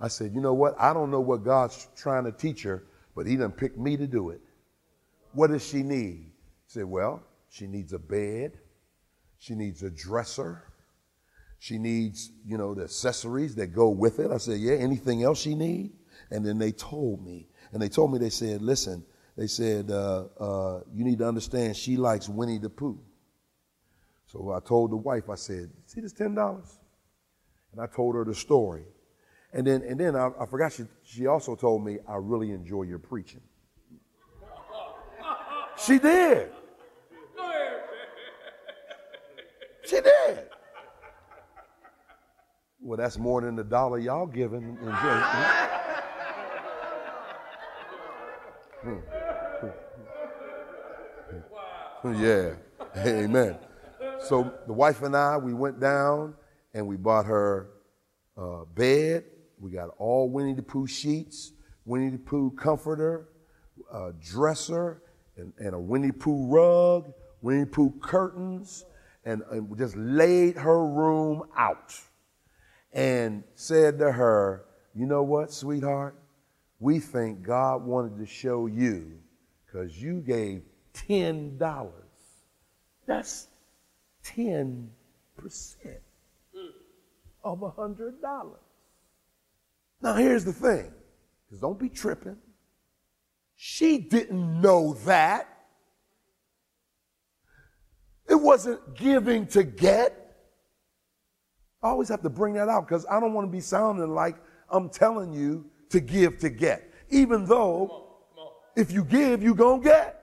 I 0.00 0.08
said, 0.08 0.32
You 0.34 0.40
know 0.40 0.54
what? 0.54 0.74
I 0.78 0.92
don't 0.92 1.10
know 1.10 1.20
what 1.20 1.44
God's 1.44 1.88
trying 1.96 2.24
to 2.24 2.32
teach 2.32 2.62
her, 2.62 2.84
but 3.16 3.26
He 3.26 3.36
done 3.36 3.52
picked 3.52 3.78
me 3.78 3.96
to 3.96 4.06
do 4.06 4.30
it. 4.30 4.40
What 5.32 5.48
does 5.48 5.66
she 5.66 5.82
need? 5.82 6.30
He 6.66 6.72
said, 6.72 6.84
Well, 6.84 7.22
she 7.48 7.66
needs 7.66 7.92
a 7.92 7.98
bed, 7.98 8.58
she 9.38 9.54
needs 9.54 9.82
a 9.82 9.90
dresser, 9.90 10.62
she 11.58 11.78
needs, 11.78 12.30
you 12.46 12.58
know, 12.58 12.74
the 12.74 12.84
accessories 12.84 13.54
that 13.56 13.68
go 13.68 13.88
with 13.88 14.20
it. 14.20 14.30
I 14.30 14.38
said, 14.38 14.60
Yeah, 14.60 14.74
anything 14.74 15.22
else 15.22 15.40
she 15.40 15.54
need? 15.54 15.92
And 16.30 16.44
then 16.44 16.58
they 16.58 16.72
told 16.72 17.24
me, 17.24 17.48
and 17.72 17.80
they 17.80 17.88
told 17.88 18.12
me, 18.12 18.18
they 18.18 18.30
said, 18.30 18.60
Listen, 18.62 19.04
they 19.36 19.46
said, 19.46 19.90
uh, 19.90 20.24
uh, 20.38 20.80
You 20.92 21.04
need 21.04 21.18
to 21.18 21.26
understand 21.28 21.76
she 21.76 21.96
likes 21.96 22.28
Winnie 22.28 22.58
the 22.58 22.70
Pooh. 22.70 22.98
So 24.26 24.52
I 24.52 24.60
told 24.60 24.90
the 24.90 24.96
wife, 24.96 25.30
I 25.30 25.36
said, 25.36 25.70
See 25.86 26.02
this 26.02 26.12
$10? 26.12 26.60
And 27.78 27.88
I 27.88 27.94
told 27.94 28.16
her 28.16 28.24
the 28.24 28.34
story. 28.34 28.82
And 29.52 29.64
then, 29.64 29.82
and 29.82 30.00
then 30.00 30.16
I, 30.16 30.30
I 30.40 30.46
forgot 30.46 30.72
she, 30.72 30.82
she 31.04 31.28
also 31.28 31.54
told 31.54 31.84
me, 31.84 31.98
I 32.08 32.16
really 32.16 32.50
enjoy 32.50 32.82
your 32.82 32.98
preaching. 32.98 33.40
She 35.76 36.00
did. 36.00 36.50
She 39.86 40.00
did. 40.00 40.48
Well, 42.80 42.96
that's 42.96 43.16
more 43.16 43.42
than 43.42 43.54
the 43.54 43.62
dollar 43.62 44.00
y'all 44.00 44.26
giving. 44.26 44.76
Hmm. 48.80 48.94
Hmm. 52.02 52.24
Yeah. 52.24 52.54
Amen. 52.96 53.56
So 54.18 54.52
the 54.66 54.72
wife 54.72 55.02
and 55.02 55.14
I, 55.16 55.36
we 55.36 55.54
went 55.54 55.78
down 55.78 56.34
and 56.74 56.86
we 56.86 56.96
bought 56.96 57.26
her 57.26 57.70
a 58.36 58.64
bed. 58.74 59.24
We 59.58 59.70
got 59.70 59.90
all 59.98 60.28
Winnie 60.30 60.54
the 60.54 60.62
Pooh 60.62 60.86
sheets, 60.86 61.52
Winnie 61.84 62.10
the 62.10 62.18
Pooh 62.18 62.50
comforter, 62.52 63.28
a 63.92 64.12
dresser, 64.22 65.02
and, 65.36 65.52
and 65.58 65.74
a 65.74 65.78
Winnie 65.78 66.08
the 66.08 66.12
Pooh 66.12 66.46
rug, 66.46 67.12
Winnie 67.42 67.60
the 67.60 67.66
Pooh 67.66 67.92
curtains, 68.00 68.84
and, 69.24 69.42
and 69.50 69.76
just 69.76 69.96
laid 69.96 70.56
her 70.56 70.86
room 70.86 71.42
out 71.56 71.98
and 72.92 73.42
said 73.54 73.98
to 73.98 74.12
her, 74.12 74.64
You 74.94 75.06
know 75.06 75.22
what, 75.22 75.52
sweetheart? 75.52 76.16
We 76.80 77.00
think 77.00 77.42
God 77.42 77.84
wanted 77.84 78.18
to 78.18 78.26
show 78.26 78.66
you 78.66 79.18
because 79.66 80.00
you 80.00 80.20
gave 80.20 80.62
$10. 80.94 81.90
That's 83.06 83.48
10% 84.24 84.86
of 87.52 87.62
a 87.62 87.70
hundred 87.70 88.20
dollars. 88.20 88.60
Now 90.00 90.14
here's 90.14 90.44
the 90.44 90.52
thing, 90.52 90.92
because 91.46 91.60
don't 91.60 91.78
be 91.78 91.88
tripping. 91.88 92.36
She 93.56 93.98
didn't 93.98 94.60
know 94.60 94.94
that. 95.04 95.48
It 98.28 98.36
wasn't 98.36 98.94
giving 98.96 99.46
to 99.48 99.64
get. 99.64 100.14
I 101.82 101.88
always 101.88 102.08
have 102.08 102.22
to 102.22 102.30
bring 102.30 102.54
that 102.54 102.68
out 102.68 102.86
because 102.86 103.06
I 103.10 103.18
don't 103.18 103.32
want 103.32 103.48
to 103.48 103.52
be 103.52 103.60
sounding 103.60 104.14
like 104.14 104.36
I'm 104.70 104.88
telling 104.88 105.32
you 105.32 105.64
to 105.90 106.00
give 106.00 106.38
to 106.38 106.50
get. 106.50 106.92
Even 107.10 107.46
though 107.46 107.86
come 107.86 107.96
on, 107.96 108.12
come 108.34 108.44
on. 108.44 108.52
if 108.76 108.92
you 108.92 109.04
give, 109.04 109.42
you're 109.42 109.54
going 109.54 109.82
to 109.82 109.88
get. 109.88 110.18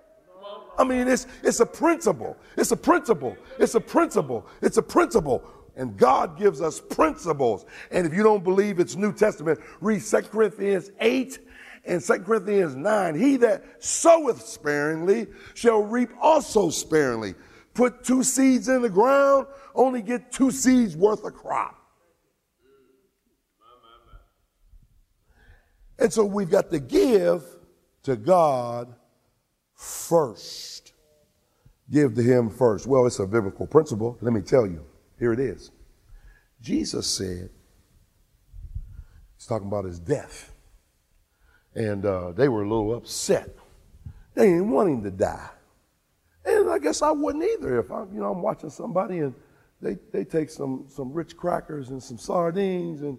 I 0.77 0.83
mean, 0.83 1.07
it's, 1.07 1.27
it's 1.43 1.59
a 1.59 1.65
principle. 1.65 2.37
It's 2.57 2.71
a 2.71 2.77
principle. 2.77 3.37
It's 3.59 3.75
a 3.75 3.79
principle. 3.79 4.45
It's 4.61 4.77
a 4.77 4.81
principle. 4.81 5.43
And 5.75 5.97
God 5.97 6.37
gives 6.37 6.61
us 6.61 6.79
principles. 6.79 7.65
And 7.91 8.07
if 8.07 8.13
you 8.13 8.23
don't 8.23 8.43
believe 8.43 8.79
it's 8.79 8.95
New 8.95 9.13
Testament, 9.13 9.59
read 9.81 10.01
2 10.01 10.21
Corinthians 10.23 10.91
8 10.99 11.39
and 11.85 12.01
2 12.01 12.19
Corinthians 12.19 12.75
9. 12.75 13.15
He 13.15 13.37
that 13.37 13.83
soweth 13.83 14.41
sparingly 14.41 15.27
shall 15.53 15.81
reap 15.81 16.09
also 16.21 16.69
sparingly. 16.69 17.35
Put 17.73 18.03
two 18.03 18.23
seeds 18.23 18.69
in 18.69 18.81
the 18.81 18.89
ground, 18.89 19.47
only 19.73 20.01
get 20.01 20.31
two 20.31 20.49
seeds 20.49 20.95
worth 20.95 21.23
of 21.25 21.33
crop. 21.33 21.75
And 25.99 26.11
so 26.11 26.25
we've 26.25 26.49
got 26.49 26.71
to 26.71 26.79
give 26.79 27.43
to 28.03 28.15
God 28.15 28.93
first. 29.73 30.93
Give 31.89 32.13
to 32.15 32.21
Him 32.21 32.49
first. 32.49 32.87
Well, 32.87 33.05
it's 33.05 33.19
a 33.19 33.27
biblical 33.27 33.67
principle. 33.67 34.17
Let 34.21 34.33
me 34.33 34.41
tell 34.41 34.65
you. 34.65 34.85
Here 35.19 35.33
it 35.33 35.39
is. 35.39 35.71
Jesus 36.61 37.07
said, 37.07 37.49
He's 39.37 39.47
talking 39.47 39.67
about 39.67 39.85
His 39.85 39.99
death. 39.99 40.51
And 41.73 42.05
uh, 42.05 42.31
they 42.31 42.47
were 42.47 42.63
a 42.63 42.69
little 42.69 42.95
upset. 42.95 43.49
They 44.33 44.47
didn't 44.47 44.71
want 44.71 44.89
Him 44.89 45.03
to 45.03 45.11
die. 45.11 45.49
And 46.45 46.69
I 46.69 46.79
guess 46.79 47.01
I 47.01 47.11
wouldn't 47.11 47.43
either 47.43 47.79
if 47.79 47.91
I'm, 47.91 48.13
you 48.13 48.21
know, 48.21 48.31
I'm 48.31 48.41
watching 48.41 48.69
somebody 48.69 49.19
and 49.19 49.33
they, 49.81 49.97
they 50.11 50.23
take 50.23 50.49
some, 50.49 50.85
some 50.87 51.11
rich 51.11 51.35
crackers 51.35 51.89
and 51.89 52.01
some 52.01 52.17
sardines 52.17 53.01
and, 53.01 53.17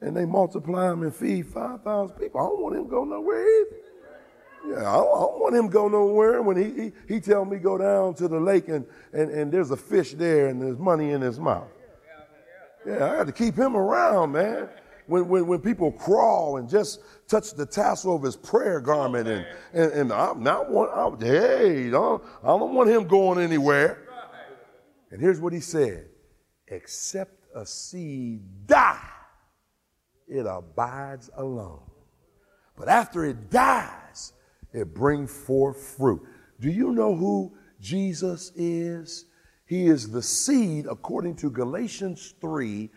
and 0.00 0.16
they 0.16 0.24
multiply 0.24 0.88
them 0.88 1.02
and 1.02 1.14
feed 1.14 1.46
5,000 1.46 2.16
people. 2.16 2.40
I 2.40 2.44
don't 2.44 2.62
want 2.62 2.76
him 2.76 2.84
to 2.84 2.90
go 2.90 3.04
nowhere 3.04 3.42
either. 3.60 3.76
Yeah, 4.68 4.78
I 4.78 4.96
don't, 4.96 5.16
I 5.16 5.20
don't 5.20 5.40
want 5.40 5.54
him 5.54 5.68
to 5.68 5.72
go 5.72 5.88
nowhere. 5.88 6.42
When 6.42 6.56
he, 6.56 6.82
he, 6.82 6.92
he 7.14 7.20
tell 7.20 7.44
me 7.44 7.58
go 7.58 7.78
down 7.78 8.14
to 8.14 8.28
the 8.28 8.40
lake 8.40 8.68
and, 8.68 8.84
and, 9.12 9.30
and 9.30 9.52
there's 9.52 9.70
a 9.70 9.76
fish 9.76 10.12
there 10.12 10.48
and 10.48 10.60
there's 10.60 10.78
money 10.78 11.12
in 11.12 11.20
his 11.20 11.38
mouth. 11.38 11.68
Yeah, 12.86 13.12
I 13.12 13.16
got 13.16 13.26
to 13.26 13.32
keep 13.32 13.56
him 13.56 13.76
around, 13.76 14.32
man. 14.32 14.68
When, 15.06 15.28
when, 15.28 15.46
when 15.46 15.60
people 15.60 15.92
crawl 15.92 16.56
and 16.56 16.68
just 16.68 17.00
touch 17.28 17.52
the 17.54 17.64
tassel 17.64 18.16
of 18.16 18.22
his 18.22 18.36
prayer 18.36 18.80
garment 18.80 19.28
and, 19.28 19.46
and, 19.72 19.92
and 19.92 20.12
I'm 20.12 20.42
not 20.42 20.68
want, 20.68 20.90
I'm, 20.92 21.20
hey, 21.20 21.90
don't, 21.90 22.22
I 22.42 22.48
don't 22.48 22.74
want 22.74 22.90
him 22.90 23.06
going 23.06 23.38
anywhere. 23.38 24.02
And 25.10 25.20
here's 25.20 25.40
what 25.40 25.52
he 25.52 25.60
said 25.60 26.08
except 26.68 27.46
a 27.54 27.64
seed 27.64 28.66
die, 28.66 29.08
it 30.26 30.44
abides 30.46 31.30
alone. 31.36 31.88
But 32.76 32.88
after 32.88 33.24
it 33.24 33.48
dies, 33.48 34.32
it 34.76 34.94
brings 34.94 35.32
forth 35.32 35.80
fruit. 35.96 36.22
Do 36.60 36.70
you 36.70 36.92
know 36.92 37.16
who 37.16 37.56
Jesus 37.80 38.52
is? 38.54 39.24
He 39.66 39.86
is 39.86 40.10
the 40.10 40.22
seed, 40.22 40.86
according 40.88 41.36
to 41.36 41.50
Galatians 41.50 42.34
3 42.40 42.90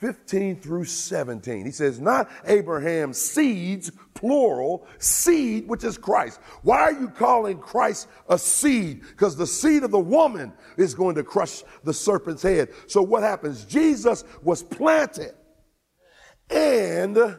15 0.00 0.60
through 0.60 0.84
17. 0.84 1.64
He 1.64 1.70
says, 1.70 1.98
Not 1.98 2.28
Abraham's 2.44 3.16
seeds, 3.16 3.90
plural, 4.12 4.86
seed, 4.98 5.66
which 5.68 5.84
is 5.84 5.96
Christ. 5.96 6.38
Why 6.62 6.80
are 6.80 6.92
you 6.92 7.08
calling 7.08 7.58
Christ 7.58 8.08
a 8.28 8.38
seed? 8.38 9.00
Because 9.00 9.36
the 9.36 9.46
seed 9.46 9.84
of 9.84 9.90
the 9.90 9.98
woman 9.98 10.52
is 10.76 10.94
going 10.94 11.14
to 11.14 11.22
crush 11.22 11.62
the 11.84 11.94
serpent's 11.94 12.42
head. 12.42 12.68
So 12.88 13.00
what 13.00 13.22
happens? 13.22 13.64
Jesus 13.64 14.24
was 14.42 14.62
planted 14.62 15.32
and 16.50 17.38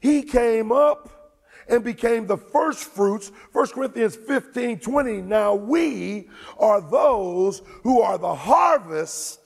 he 0.00 0.22
came 0.22 0.72
up 0.72 1.19
and 1.70 1.84
became 1.84 2.26
the 2.26 2.36
first 2.36 2.84
fruits. 2.84 3.30
1 3.52 3.68
Corinthians 3.68 4.16
15 4.16 4.80
20. 4.80 5.22
Now 5.22 5.54
we 5.54 6.28
are 6.58 6.80
those 6.80 7.62
who 7.82 8.00
are 8.00 8.18
the 8.18 8.34
harvest 8.34 9.40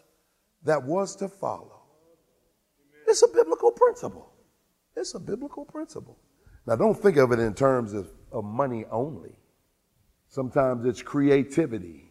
that 0.64 0.82
was 0.82 1.14
to 1.16 1.28
follow. 1.28 1.82
It's 3.06 3.22
a 3.22 3.28
biblical 3.28 3.70
principle. 3.70 4.32
It's 4.96 5.14
a 5.14 5.20
biblical 5.20 5.64
principle. 5.64 6.18
Now, 6.66 6.76
don't 6.76 6.94
think 6.94 7.18
of 7.18 7.32
it 7.32 7.38
in 7.38 7.54
terms 7.54 7.92
of, 7.92 8.08
of 8.32 8.44
money 8.44 8.86
only. 8.90 9.36
Sometimes 10.28 10.86
it's 10.86 11.02
creativity. 11.02 12.10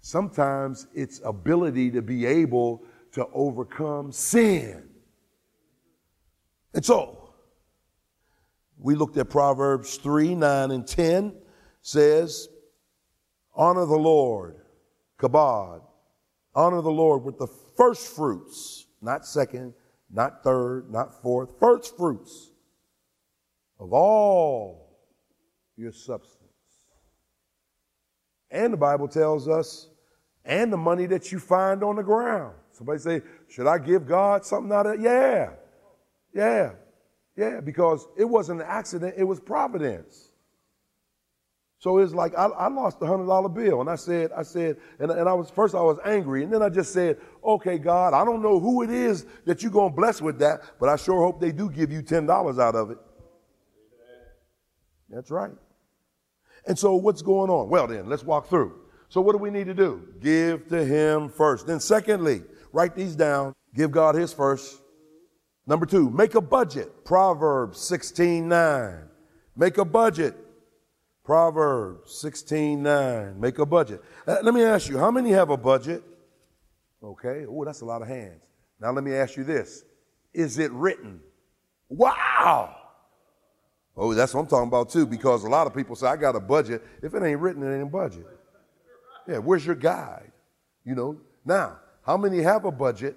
Sometimes 0.00 0.86
it's 0.94 1.20
ability 1.24 1.90
to 1.90 2.02
be 2.02 2.24
able 2.24 2.82
to 3.12 3.26
overcome 3.34 4.12
sin. 4.12 4.88
And 6.74 6.84
so, 6.84 7.21
we 8.78 8.94
looked 8.94 9.16
at 9.16 9.30
Proverbs 9.30 9.96
3 9.96 10.34
9 10.34 10.70
and 10.70 10.86
10 10.86 11.34
says, 11.82 12.48
Honor 13.54 13.86
the 13.86 13.96
Lord, 13.96 14.56
kabod, 15.18 15.82
honor 16.54 16.80
the 16.80 16.90
Lord 16.90 17.22
with 17.24 17.38
the 17.38 17.48
first 17.76 18.14
fruits 18.14 18.86
not 19.02 19.26
second, 19.26 19.74
not 20.10 20.42
third, 20.42 20.90
not 20.90 21.20
fourth, 21.20 21.58
first 21.58 21.96
fruits 21.96 22.52
of 23.80 23.92
all 23.92 24.96
your 25.76 25.92
substance. 25.92 26.38
And 28.50 28.72
the 28.72 28.78
Bible 28.78 29.08
tells 29.08 29.48
us, 29.48 29.88
and 30.44 30.72
the 30.72 30.76
money 30.76 31.06
that 31.06 31.32
you 31.32 31.38
find 31.38 31.82
on 31.82 31.96
the 31.96 32.02
ground. 32.02 32.54
Somebody 32.72 32.98
say, 33.00 33.22
should 33.48 33.66
I 33.66 33.78
give 33.78 34.06
God 34.06 34.44
something 34.44 34.72
out 34.72 34.86
of 34.86 34.94
it? 34.94 35.00
Yeah. 35.00 35.50
Yeah. 36.34 36.72
Yeah, 37.36 37.60
because 37.60 38.06
it 38.16 38.24
wasn't 38.24 38.60
an 38.60 38.66
accident, 38.68 39.14
it 39.16 39.24
was 39.24 39.40
providence. 39.40 40.28
So 41.78 41.98
it's 41.98 42.14
like 42.14 42.32
I, 42.38 42.44
I 42.46 42.68
lost 42.68 42.98
a 43.00 43.06
hundred 43.06 43.26
dollar 43.26 43.48
bill, 43.48 43.80
and 43.80 43.90
I 43.90 43.96
said, 43.96 44.30
I 44.36 44.44
said, 44.44 44.76
and, 45.00 45.10
and 45.10 45.28
I 45.28 45.32
was 45.32 45.50
first 45.50 45.74
I 45.74 45.80
was 45.80 45.98
angry, 46.04 46.44
and 46.44 46.52
then 46.52 46.62
I 46.62 46.68
just 46.68 46.92
said, 46.92 47.18
okay, 47.42 47.76
God, 47.76 48.14
I 48.14 48.24
don't 48.24 48.40
know 48.40 48.60
who 48.60 48.82
it 48.82 48.90
is 48.90 49.26
that 49.46 49.62
you're 49.62 49.72
gonna 49.72 49.92
bless 49.92 50.22
with 50.22 50.38
that, 50.38 50.62
but 50.78 50.88
I 50.88 50.94
sure 50.94 51.20
hope 51.20 51.40
they 51.40 51.50
do 51.50 51.68
give 51.68 51.90
you 51.90 52.02
ten 52.02 52.24
dollars 52.24 52.60
out 52.60 52.76
of 52.76 52.90
it. 52.92 52.98
That's 55.10 55.30
right. 55.30 55.50
And 56.66 56.78
so 56.78 56.94
what's 56.94 57.22
going 57.22 57.50
on? 57.50 57.68
Well, 57.68 57.88
then 57.88 58.08
let's 58.08 58.22
walk 58.22 58.48
through. 58.48 58.78
So 59.08 59.20
what 59.20 59.32
do 59.32 59.38
we 59.38 59.50
need 59.50 59.66
to 59.66 59.74
do? 59.74 60.08
Give 60.20 60.66
to 60.68 60.84
Him 60.84 61.28
first. 61.28 61.66
Then 61.66 61.80
secondly, 61.80 62.44
write 62.72 62.94
these 62.94 63.16
down. 63.16 63.54
Give 63.74 63.90
God 63.90 64.14
His 64.14 64.32
first. 64.32 64.81
Number 65.66 65.86
two, 65.86 66.10
make 66.10 66.34
a 66.34 66.40
budget. 66.40 67.04
Proverbs 67.04 67.80
16 67.80 68.48
9. 68.48 69.08
Make 69.56 69.78
a 69.78 69.84
budget. 69.84 70.34
Proverbs 71.24 72.14
16 72.14 72.82
9. 72.82 73.40
Make 73.40 73.58
a 73.58 73.66
budget. 73.66 74.02
Uh, 74.26 74.38
let 74.42 74.54
me 74.54 74.62
ask 74.62 74.88
you, 74.88 74.98
how 74.98 75.10
many 75.10 75.30
have 75.30 75.50
a 75.50 75.56
budget? 75.56 76.02
Okay. 77.02 77.46
Oh, 77.48 77.64
that's 77.64 77.80
a 77.80 77.84
lot 77.84 78.02
of 78.02 78.08
hands. 78.08 78.42
Now 78.80 78.90
let 78.90 79.04
me 79.04 79.14
ask 79.14 79.36
you 79.36 79.44
this 79.44 79.84
Is 80.34 80.58
it 80.58 80.72
written? 80.72 81.20
Wow. 81.88 82.76
Oh, 83.96 84.14
that's 84.14 84.32
what 84.32 84.40
I'm 84.40 84.46
talking 84.46 84.68
about 84.68 84.90
too, 84.90 85.06
because 85.06 85.44
a 85.44 85.48
lot 85.48 85.66
of 85.66 85.74
people 85.74 85.94
say, 85.94 86.06
I 86.06 86.16
got 86.16 86.34
a 86.34 86.40
budget. 86.40 86.82
If 87.02 87.14
it 87.14 87.22
ain't 87.22 87.40
written, 87.40 87.62
it 87.62 87.74
ain't 87.74 87.82
a 87.82 87.86
budget. 87.86 88.26
Yeah, 89.28 89.38
where's 89.38 89.64
your 89.64 89.74
guide? 89.74 90.32
You 90.84 90.94
know, 90.94 91.20
now, 91.44 91.78
how 92.04 92.16
many 92.16 92.42
have 92.42 92.64
a 92.64 92.72
budget 92.72 93.16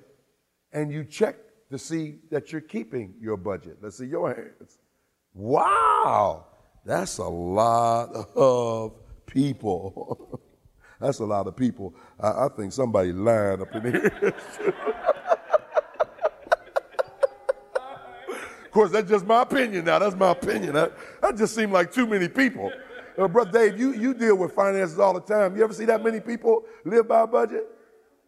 and 0.71 0.91
you 0.91 1.03
check 1.03 1.35
to 1.69 1.77
see 1.77 2.15
that 2.29 2.51
you're 2.51 2.61
keeping 2.61 3.15
your 3.19 3.37
budget? 3.37 3.77
Let's 3.81 3.97
see 3.97 4.05
your 4.05 4.33
hands. 4.33 4.77
Wow. 5.33 6.45
That's 6.85 7.17
a 7.17 7.23
lot 7.23 8.09
of 8.35 8.93
people. 9.25 10.39
That's 10.99 11.19
a 11.19 11.25
lot 11.25 11.47
of 11.47 11.55
people. 11.55 11.93
I, 12.19 12.45
I 12.45 12.47
think 12.55 12.71
somebody 12.71 13.11
lying 13.11 13.61
up 13.61 13.75
in 13.75 13.81
here. 13.81 14.11
of 18.63 18.71
course, 18.71 18.91
that's 18.91 19.09
just 19.09 19.25
my 19.25 19.41
opinion 19.41 19.83
now. 19.85 19.99
That's 19.99 20.15
my 20.15 20.31
opinion. 20.31 20.73
That, 20.73 20.93
that 21.21 21.35
just 21.35 21.53
seemed 21.53 21.73
like 21.73 21.91
too 21.91 22.07
many 22.07 22.29
people. 22.29 22.71
Uh, 23.17 23.27
Brother 23.27 23.51
Dave, 23.51 23.77
you, 23.79 23.93
you 23.93 24.13
deal 24.13 24.37
with 24.37 24.53
finances 24.53 24.97
all 24.97 25.13
the 25.13 25.19
time. 25.19 25.57
You 25.57 25.65
ever 25.65 25.73
see 25.73 25.85
that 25.85 26.01
many 26.01 26.21
people 26.21 26.63
live 26.85 27.09
by 27.09 27.21
a 27.21 27.27
budget? 27.27 27.74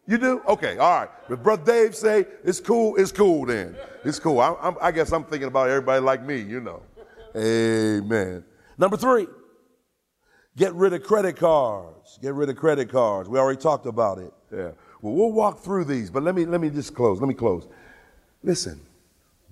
You 0.08 0.16
do? 0.16 0.42
Okay, 0.48 0.78
all 0.78 1.00
right. 1.00 1.10
But 1.28 1.42
Brother 1.42 1.70
Dave 1.70 1.94
say 1.94 2.24
it's 2.42 2.60
cool, 2.60 2.96
it's 2.96 3.12
cool 3.12 3.44
then. 3.44 3.76
It's 4.06 4.18
cool. 4.18 4.40
I, 4.40 4.74
I 4.80 4.90
guess 4.90 5.12
I'm 5.12 5.22
thinking 5.22 5.48
about 5.48 5.68
everybody 5.68 6.00
like 6.00 6.24
me, 6.24 6.40
you 6.40 6.60
know. 6.60 6.80
Amen. 7.36 8.42
Number 8.78 8.96
three, 8.96 9.26
get 10.56 10.72
rid 10.72 10.94
of 10.94 11.02
credit 11.02 11.36
cards. 11.36 12.18
Get 12.22 12.32
rid 12.32 12.48
of 12.48 12.56
credit 12.56 12.90
cards. 12.90 13.28
We 13.28 13.38
already 13.38 13.60
talked 13.60 13.84
about 13.84 14.16
it. 14.16 14.32
Yeah. 14.50 14.70
Well, 15.02 15.12
we'll 15.12 15.32
walk 15.32 15.60
through 15.60 15.84
these, 15.84 16.10
but 16.10 16.22
let 16.22 16.34
me 16.34 16.46
let 16.46 16.62
me 16.62 16.70
just 16.70 16.94
close. 16.94 17.20
Let 17.20 17.28
me 17.28 17.34
close. 17.34 17.68
Listen, 18.42 18.80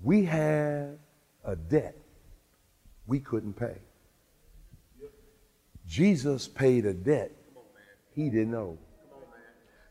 we 0.01 0.25
have 0.25 0.89
a 1.45 1.55
debt 1.55 1.95
we 3.05 3.19
couldn't 3.19 3.53
pay. 3.53 3.77
Jesus 5.85 6.47
paid 6.47 6.87
a 6.87 6.93
debt 6.93 7.31
he 8.15 8.31
didn't 8.31 8.55
owe. 8.55 8.79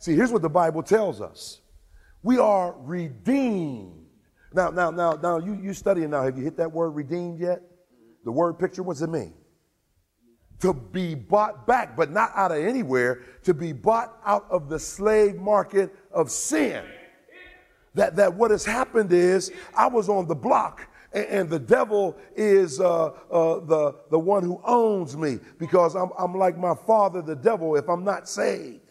See, 0.07 0.15
here's 0.15 0.31
what 0.31 0.43
the 0.43 0.49
Bible 0.49 0.85
tells 0.85 1.21
us. 1.21 1.63
We 2.23 2.39
are 2.39 2.77
redeemed. 2.79 4.07
Now, 4.55 4.71
now, 4.71 4.93
now, 4.93 5.15
now, 5.15 5.39
you, 5.39 5.59
you 5.61 5.75
studying 5.75 6.11
now. 6.11 6.23
Have 6.23 6.39
you 6.39 6.45
hit 6.45 6.57
that 6.59 6.71
word 6.71 6.91
redeemed 6.91 7.41
yet? 7.41 7.61
The 8.25 8.31
word 8.31 8.57
picture, 8.57 8.85
what's 8.85 9.01
it 9.01 9.11
mean? 9.11 9.35
To 10.61 10.73
be 10.73 11.17
bought 11.17 11.67
back, 11.67 11.97
but 11.97 12.13
not 12.13 12.31
out 12.37 12.53
of 12.53 12.59
anywhere, 12.59 13.25
to 13.43 13.53
be 13.53 13.73
bought 13.73 14.17
out 14.25 14.47
of 14.49 14.69
the 14.69 14.79
slave 14.79 15.39
market 15.39 15.93
of 16.13 16.31
sin. 16.31 16.85
That, 17.95 18.15
that 18.15 18.33
what 18.33 18.53
has 18.53 18.65
happened 18.65 19.13
is 19.13 19.51
I 19.77 19.89
was 19.89 20.09
on 20.09 20.29
the 20.29 20.37
block 20.37 20.87
and, 21.15 21.27
and 21.27 21.51
the 21.51 21.59
devil 21.59 22.17
is 22.37 22.79
uh, 22.79 23.07
uh, 23.07 23.11
the, 23.59 23.97
the 24.13 24.19
one 24.21 24.45
who 24.45 24.61
owns 24.65 25.17
me 25.17 25.41
because 25.59 25.97
I'm, 25.97 26.11
I'm 26.17 26.37
like 26.37 26.57
my 26.57 26.77
father, 26.87 27.23
the 27.23 27.35
devil, 27.35 27.75
if 27.75 27.89
I'm 27.89 28.05
not 28.05 28.29
saved. 28.29 28.86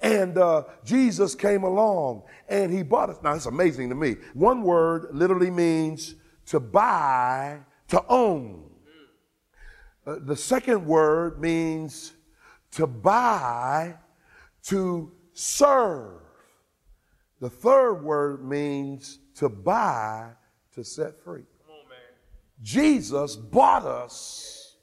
And 0.00 0.38
uh, 0.38 0.64
Jesus 0.84 1.34
came 1.34 1.62
along 1.62 2.22
and 2.48 2.72
he 2.72 2.82
bought 2.82 3.10
us. 3.10 3.18
Now, 3.22 3.34
it's 3.34 3.46
amazing 3.46 3.90
to 3.90 3.94
me. 3.94 4.16
One 4.34 4.62
word 4.62 5.08
literally 5.12 5.50
means 5.50 6.14
to 6.46 6.58
buy 6.58 7.60
to 7.88 8.04
own. 8.08 8.70
Uh, 10.06 10.16
the 10.20 10.36
second 10.36 10.86
word 10.86 11.40
means 11.40 12.14
to 12.72 12.86
buy, 12.86 13.94
to 14.64 15.12
serve. 15.32 16.22
The 17.40 17.50
third 17.50 18.02
word 18.02 18.44
means 18.44 19.18
to 19.36 19.48
buy, 19.48 20.30
to 20.74 20.84
set 20.84 21.20
free. 21.22 21.42
On, 21.68 21.76
Jesus 22.62 23.36
bought 23.36 23.84
us, 23.84 24.76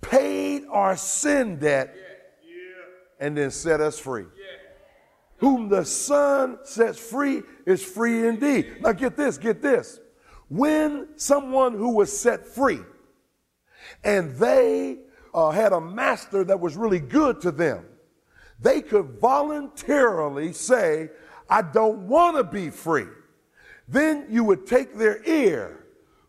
paid 0.00 0.64
our 0.70 0.96
sin 0.96 1.58
debt, 1.58 1.94
yeah. 1.96 2.54
Yeah. 2.54 3.26
and 3.26 3.36
then 3.36 3.50
set 3.50 3.80
us 3.80 3.98
free. 3.98 4.22
Yeah. 4.22 4.59
Whom 5.40 5.68
the 5.68 5.84
Son 5.84 6.58
sets 6.64 6.98
free 6.98 7.42
is 7.66 7.82
free 7.82 8.28
indeed. 8.28 8.82
Now 8.82 8.92
get 8.92 9.16
this, 9.16 9.38
get 9.38 9.62
this. 9.62 9.98
When 10.48 11.08
someone 11.16 11.72
who 11.72 11.94
was 11.94 12.16
set 12.16 12.46
free 12.46 12.80
and 14.04 14.36
they 14.36 14.98
uh, 15.32 15.50
had 15.50 15.72
a 15.72 15.80
master 15.80 16.44
that 16.44 16.60
was 16.60 16.76
really 16.76 16.98
good 16.98 17.40
to 17.40 17.50
them, 17.50 17.84
they 18.60 18.82
could 18.82 19.18
voluntarily 19.20 20.52
say, 20.52 21.08
I 21.48 21.62
don't 21.62 22.06
want 22.06 22.36
to 22.36 22.44
be 22.44 22.68
free. 22.68 23.06
Then 23.88 24.26
you 24.28 24.44
would 24.44 24.66
take 24.66 24.96
their 24.96 25.24
ear, 25.24 25.86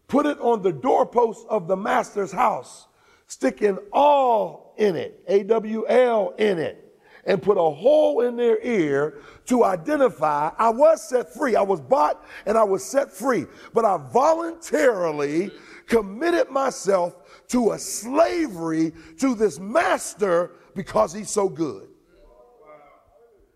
put 0.07 0.25
it 0.25 0.39
on 0.39 0.61
the 0.61 0.71
doorpost 0.71 1.45
of 1.49 1.67
the 1.67 1.75
master's 1.75 2.31
house, 2.31 2.87
stick 3.27 3.61
an 3.61 3.77
awl 3.91 4.73
in 4.77 4.95
it, 4.95 5.21
A 5.27 5.43
W 5.43 5.85
L 5.87 6.33
in 6.37 6.57
it, 6.59 6.90
and 7.25 7.41
put 7.41 7.57
a 7.57 7.69
hole 7.69 8.21
in 8.21 8.35
their 8.35 8.59
ear 8.61 9.21
to 9.45 9.63
identify 9.63 10.51
I 10.57 10.69
was 10.69 11.07
set 11.07 11.33
free. 11.33 11.55
I 11.55 11.61
was 11.61 11.79
bought 11.79 12.25
and 12.45 12.57
I 12.57 12.63
was 12.63 12.83
set 12.83 13.11
free, 13.11 13.45
but 13.73 13.85
I 13.85 13.97
voluntarily 14.11 15.51
committed 15.87 16.49
myself 16.49 17.15
to 17.49 17.71
a 17.71 17.79
slavery 17.79 18.93
to 19.19 19.35
this 19.35 19.59
master 19.59 20.51
because 20.73 21.13
he's 21.13 21.29
so 21.29 21.49
good. 21.49 21.89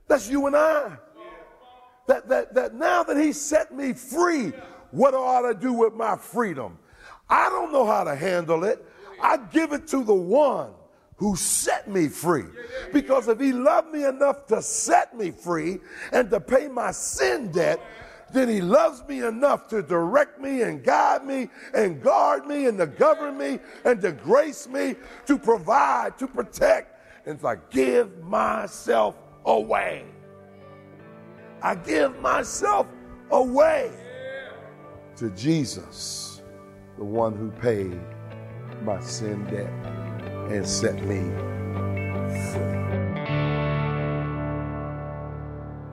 That's 0.08 0.30
you 0.30 0.46
and 0.48 0.56
I. 0.56 0.98
That, 2.08 2.30
that, 2.30 2.54
that 2.54 2.76
now 2.76 3.04
that 3.04 3.18
he 3.18 3.32
set 3.32 3.74
me 3.74 3.94
free, 3.94 4.54
what 4.92 5.16
ought 5.16 5.52
to 5.52 5.60
do 5.60 5.74
with 5.74 5.94
my 5.94 6.16
freedom? 6.18 6.78
I 7.28 7.50
don't 7.50 7.72
know 7.72 7.86
how 7.86 8.04
to 8.04 8.16
handle 8.16 8.64
it. 8.64 8.86
I 9.20 9.38
give 9.38 9.74
it 9.74 9.88
to 9.88 10.04
the 10.04 10.14
one 10.14 10.74
who 11.18 11.36
set 11.36 11.90
me 11.90 12.08
free. 12.08 12.46
Because 12.92 13.28
if 13.28 13.40
he 13.40 13.54
loved 13.54 13.92
me 13.92 14.06
enough 14.06 14.48
to 14.48 14.62
set 14.62 15.18
me 15.18 15.32
free 15.32 15.80
and 16.12 16.30
to 16.30 16.40
pay 16.40 16.68
my 16.68 16.92
sin 16.92 17.52
debt, 17.52 17.80
then 18.34 18.50
he 18.50 18.60
loves 18.60 19.04
me 19.08 19.24
enough 19.24 19.68
to 19.70 19.82
direct 19.82 20.42
me 20.42 20.64
and 20.64 20.84
guide 20.84 21.26
me 21.26 21.50
and 21.74 22.02
guard 22.02 22.46
me 22.46 22.66
and 22.66 22.78
to 22.78 22.88
govern 22.88 23.38
me 23.38 23.60
and 23.86 24.02
to 24.02 24.12
grace 24.12 24.68
me, 24.68 24.96
to 25.26 25.38
provide, 25.38 26.18
to 26.18 26.28
protect, 26.28 27.00
and 27.28 27.40
to 27.40 27.60
give 27.70 28.24
myself 28.24 29.16
away. 29.46 30.06
I 31.62 31.76
give 31.76 32.20
myself 32.20 32.88
away 33.32 33.92
to 35.16 35.30
Jesus, 35.30 36.44
the 36.98 37.06
one 37.06 37.36
who 37.36 37.50
paid 37.52 38.00
my 38.84 39.00
sin 39.00 39.46
debt 39.46 40.05
and 40.50 40.68
set 40.68 40.96
me 41.04 41.22
free. 42.52 42.76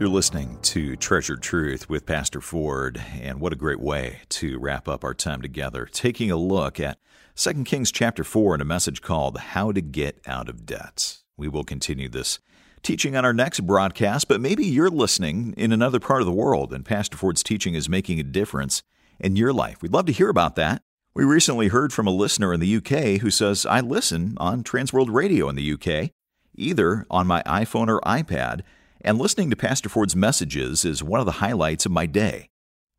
You're 0.00 0.08
listening 0.08 0.58
to 0.62 0.96
Treasured 0.96 1.42
Truth 1.42 1.88
with 1.88 2.06
Pastor 2.06 2.40
Ford, 2.40 3.00
and 3.20 3.40
what 3.40 3.52
a 3.52 3.56
great 3.56 3.80
way 3.80 4.20
to 4.30 4.58
wrap 4.58 4.88
up 4.88 5.04
our 5.04 5.14
time 5.14 5.42
together, 5.42 5.86
taking 5.86 6.30
a 6.30 6.36
look 6.36 6.80
at 6.80 6.98
2 7.36 7.64
Kings 7.64 7.92
chapter 7.92 8.24
4 8.24 8.54
and 8.54 8.62
a 8.62 8.64
message 8.64 9.00
called 9.00 9.38
How 9.38 9.70
to 9.70 9.80
Get 9.80 10.20
Out 10.26 10.48
of 10.48 10.66
Debt. 10.66 11.18
We 11.36 11.48
will 11.48 11.64
continue 11.64 12.08
this 12.08 12.40
teaching 12.82 13.14
on 13.14 13.24
our 13.24 13.32
next 13.32 13.60
broadcast, 13.60 14.26
but 14.26 14.40
maybe 14.40 14.64
you're 14.66 14.90
listening 14.90 15.54
in 15.56 15.70
another 15.70 16.00
part 16.00 16.20
of 16.20 16.26
the 16.26 16.32
world 16.32 16.72
and 16.72 16.84
Pastor 16.84 17.16
Ford's 17.16 17.44
teaching 17.44 17.74
is 17.74 17.88
making 17.88 18.18
a 18.18 18.24
difference 18.24 18.82
in 19.20 19.36
your 19.36 19.52
life. 19.52 19.82
We'd 19.82 19.92
love 19.92 20.06
to 20.06 20.12
hear 20.12 20.28
about 20.28 20.56
that. 20.56 20.82
We 21.14 21.24
recently 21.24 21.68
heard 21.68 21.92
from 21.92 22.06
a 22.06 22.10
listener 22.10 22.54
in 22.54 22.60
the 22.60 22.76
UK 22.76 23.20
who 23.20 23.30
says, 23.30 23.66
I 23.66 23.80
listen 23.80 24.32
on 24.38 24.62
Trans 24.62 24.94
World 24.94 25.10
Radio 25.10 25.50
in 25.50 25.56
the 25.56 25.72
UK, 25.74 26.10
either 26.54 27.04
on 27.10 27.26
my 27.26 27.42
iPhone 27.42 27.88
or 27.88 28.00
iPad, 28.00 28.62
and 29.02 29.18
listening 29.18 29.50
to 29.50 29.56
Pastor 29.56 29.90
Ford's 29.90 30.16
messages 30.16 30.86
is 30.86 31.02
one 31.02 31.20
of 31.20 31.26
the 31.26 31.32
highlights 31.32 31.84
of 31.84 31.92
my 31.92 32.06
day. 32.06 32.48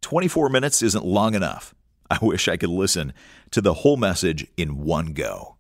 24 0.04 0.49
minutes 0.49 0.84
isn't 0.84 1.04
long 1.04 1.34
enough. 1.34 1.73
I 2.08 2.19
wish 2.21 2.47
I 2.47 2.56
could 2.56 2.69
listen 2.69 3.13
to 3.49 3.62
the 3.62 3.73
whole 3.73 3.97
message 3.97 4.45
in 4.58 4.84
one 4.84 5.13
go. 5.13 5.58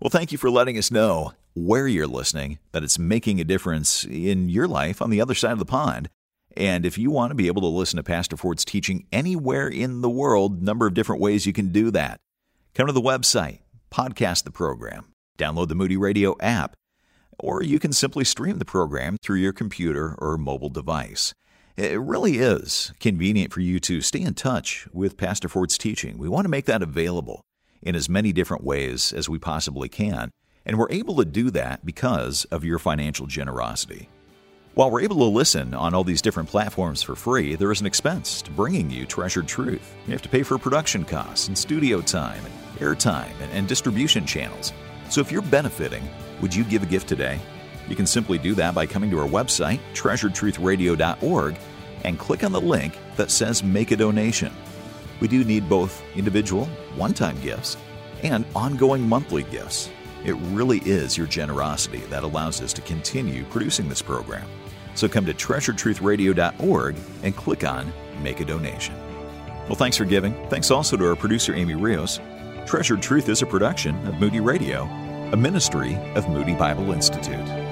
Well, 0.00 0.10
thank 0.10 0.32
you 0.32 0.38
for 0.38 0.50
letting 0.50 0.76
us 0.76 0.90
know 0.90 1.34
where 1.54 1.86
you're 1.86 2.08
listening, 2.08 2.58
that 2.72 2.82
it's 2.82 2.98
making 2.98 3.40
a 3.40 3.44
difference 3.44 4.02
in 4.04 4.48
your 4.48 4.66
life 4.66 5.00
on 5.00 5.10
the 5.10 5.20
other 5.20 5.36
side 5.36 5.52
of 5.52 5.60
the 5.60 5.64
pond. 5.64 6.10
And 6.56 6.86
if 6.86 6.98
you 6.98 7.10
want 7.10 7.30
to 7.30 7.34
be 7.34 7.48
able 7.48 7.62
to 7.62 7.68
listen 7.68 7.96
to 7.96 8.02
Pastor 8.02 8.36
Ford's 8.36 8.64
teaching 8.64 9.06
anywhere 9.10 9.68
in 9.68 10.00
the 10.00 10.10
world, 10.10 10.62
number 10.62 10.86
of 10.86 10.94
different 10.94 11.20
ways 11.20 11.46
you 11.46 11.52
can 11.52 11.72
do 11.72 11.90
that. 11.90 12.20
Come 12.74 12.86
to 12.86 12.92
the 12.92 13.00
website, 13.00 13.60
podcast 13.90 14.44
the 14.44 14.50
program, 14.50 15.12
download 15.38 15.68
the 15.68 15.74
Moody 15.74 15.96
Radio 15.96 16.36
app, 16.40 16.76
or 17.38 17.62
you 17.62 17.78
can 17.78 17.92
simply 17.92 18.24
stream 18.24 18.58
the 18.58 18.64
program 18.64 19.16
through 19.22 19.38
your 19.38 19.52
computer 19.52 20.14
or 20.18 20.38
mobile 20.38 20.68
device. 20.68 21.34
It 21.76 22.00
really 22.00 22.38
is 22.38 22.92
convenient 23.00 23.52
for 23.52 23.60
you 23.60 23.80
to 23.80 24.00
stay 24.00 24.20
in 24.20 24.34
touch 24.34 24.86
with 24.92 25.16
Pastor 25.16 25.48
Ford's 25.48 25.76
teaching. 25.76 26.18
We 26.18 26.28
want 26.28 26.44
to 26.44 26.50
make 26.50 26.66
that 26.66 26.82
available 26.82 27.42
in 27.82 27.96
as 27.96 28.08
many 28.08 28.32
different 28.32 28.62
ways 28.62 29.12
as 29.12 29.28
we 29.28 29.38
possibly 29.40 29.88
can, 29.88 30.30
and 30.64 30.78
we're 30.78 30.90
able 30.90 31.16
to 31.16 31.24
do 31.24 31.50
that 31.50 31.84
because 31.84 32.44
of 32.46 32.64
your 32.64 32.78
financial 32.78 33.26
generosity. 33.26 34.08
While 34.74 34.90
we're 34.90 35.02
able 35.02 35.18
to 35.18 35.24
listen 35.24 35.72
on 35.72 35.94
all 35.94 36.02
these 36.02 36.20
different 36.20 36.48
platforms 36.48 37.00
for 37.00 37.14
free, 37.14 37.54
there 37.54 37.70
is 37.70 37.80
an 37.80 37.86
expense 37.86 38.42
to 38.42 38.50
bringing 38.50 38.90
you 38.90 39.06
treasured 39.06 39.46
truth. 39.46 39.94
You 40.04 40.12
have 40.14 40.22
to 40.22 40.28
pay 40.28 40.42
for 40.42 40.58
production 40.58 41.04
costs 41.04 41.46
and 41.46 41.56
studio 41.56 42.00
time, 42.00 42.44
and 42.44 42.80
airtime, 42.80 43.30
and, 43.40 43.52
and 43.52 43.68
distribution 43.68 44.26
channels. 44.26 44.72
So 45.10 45.20
if 45.20 45.30
you're 45.30 45.42
benefiting, 45.42 46.02
would 46.40 46.52
you 46.52 46.64
give 46.64 46.82
a 46.82 46.86
gift 46.86 47.08
today? 47.08 47.38
You 47.88 47.94
can 47.94 48.04
simply 48.04 48.36
do 48.36 48.52
that 48.56 48.74
by 48.74 48.84
coming 48.84 49.12
to 49.12 49.20
our 49.20 49.28
website, 49.28 49.78
treasuredtruthradio.org, 49.92 51.56
and 52.02 52.18
click 52.18 52.42
on 52.42 52.50
the 52.50 52.60
link 52.60 52.98
that 53.14 53.30
says 53.30 53.62
Make 53.62 53.92
a 53.92 53.96
Donation. 53.96 54.52
We 55.20 55.28
do 55.28 55.44
need 55.44 55.68
both 55.68 56.02
individual, 56.16 56.66
one 56.96 57.14
time 57.14 57.40
gifts 57.42 57.76
and 58.24 58.44
ongoing 58.56 59.08
monthly 59.08 59.44
gifts. 59.44 59.88
It 60.24 60.34
really 60.50 60.78
is 60.78 61.16
your 61.16 61.28
generosity 61.28 61.98
that 62.10 62.24
allows 62.24 62.60
us 62.60 62.72
to 62.72 62.80
continue 62.80 63.44
producing 63.44 63.88
this 63.88 64.02
program. 64.02 64.48
So 64.94 65.08
come 65.08 65.26
to 65.26 65.34
treasuredtruthradio.org 65.34 66.96
and 67.22 67.36
click 67.36 67.64
on 67.64 67.92
Make 68.22 68.40
a 68.40 68.44
Donation. 68.44 68.94
Well, 69.66 69.76
thanks 69.76 69.96
for 69.96 70.04
giving. 70.04 70.34
Thanks 70.48 70.70
also 70.70 70.96
to 70.96 71.08
our 71.08 71.16
producer, 71.16 71.54
Amy 71.54 71.74
Rios. 71.74 72.20
Treasured 72.66 73.02
Truth 73.02 73.28
is 73.28 73.42
a 73.42 73.46
production 73.46 73.94
of 74.06 74.20
Moody 74.20 74.40
Radio, 74.40 74.84
a 75.32 75.36
ministry 75.36 75.96
of 76.14 76.28
Moody 76.28 76.54
Bible 76.54 76.92
Institute. 76.92 77.63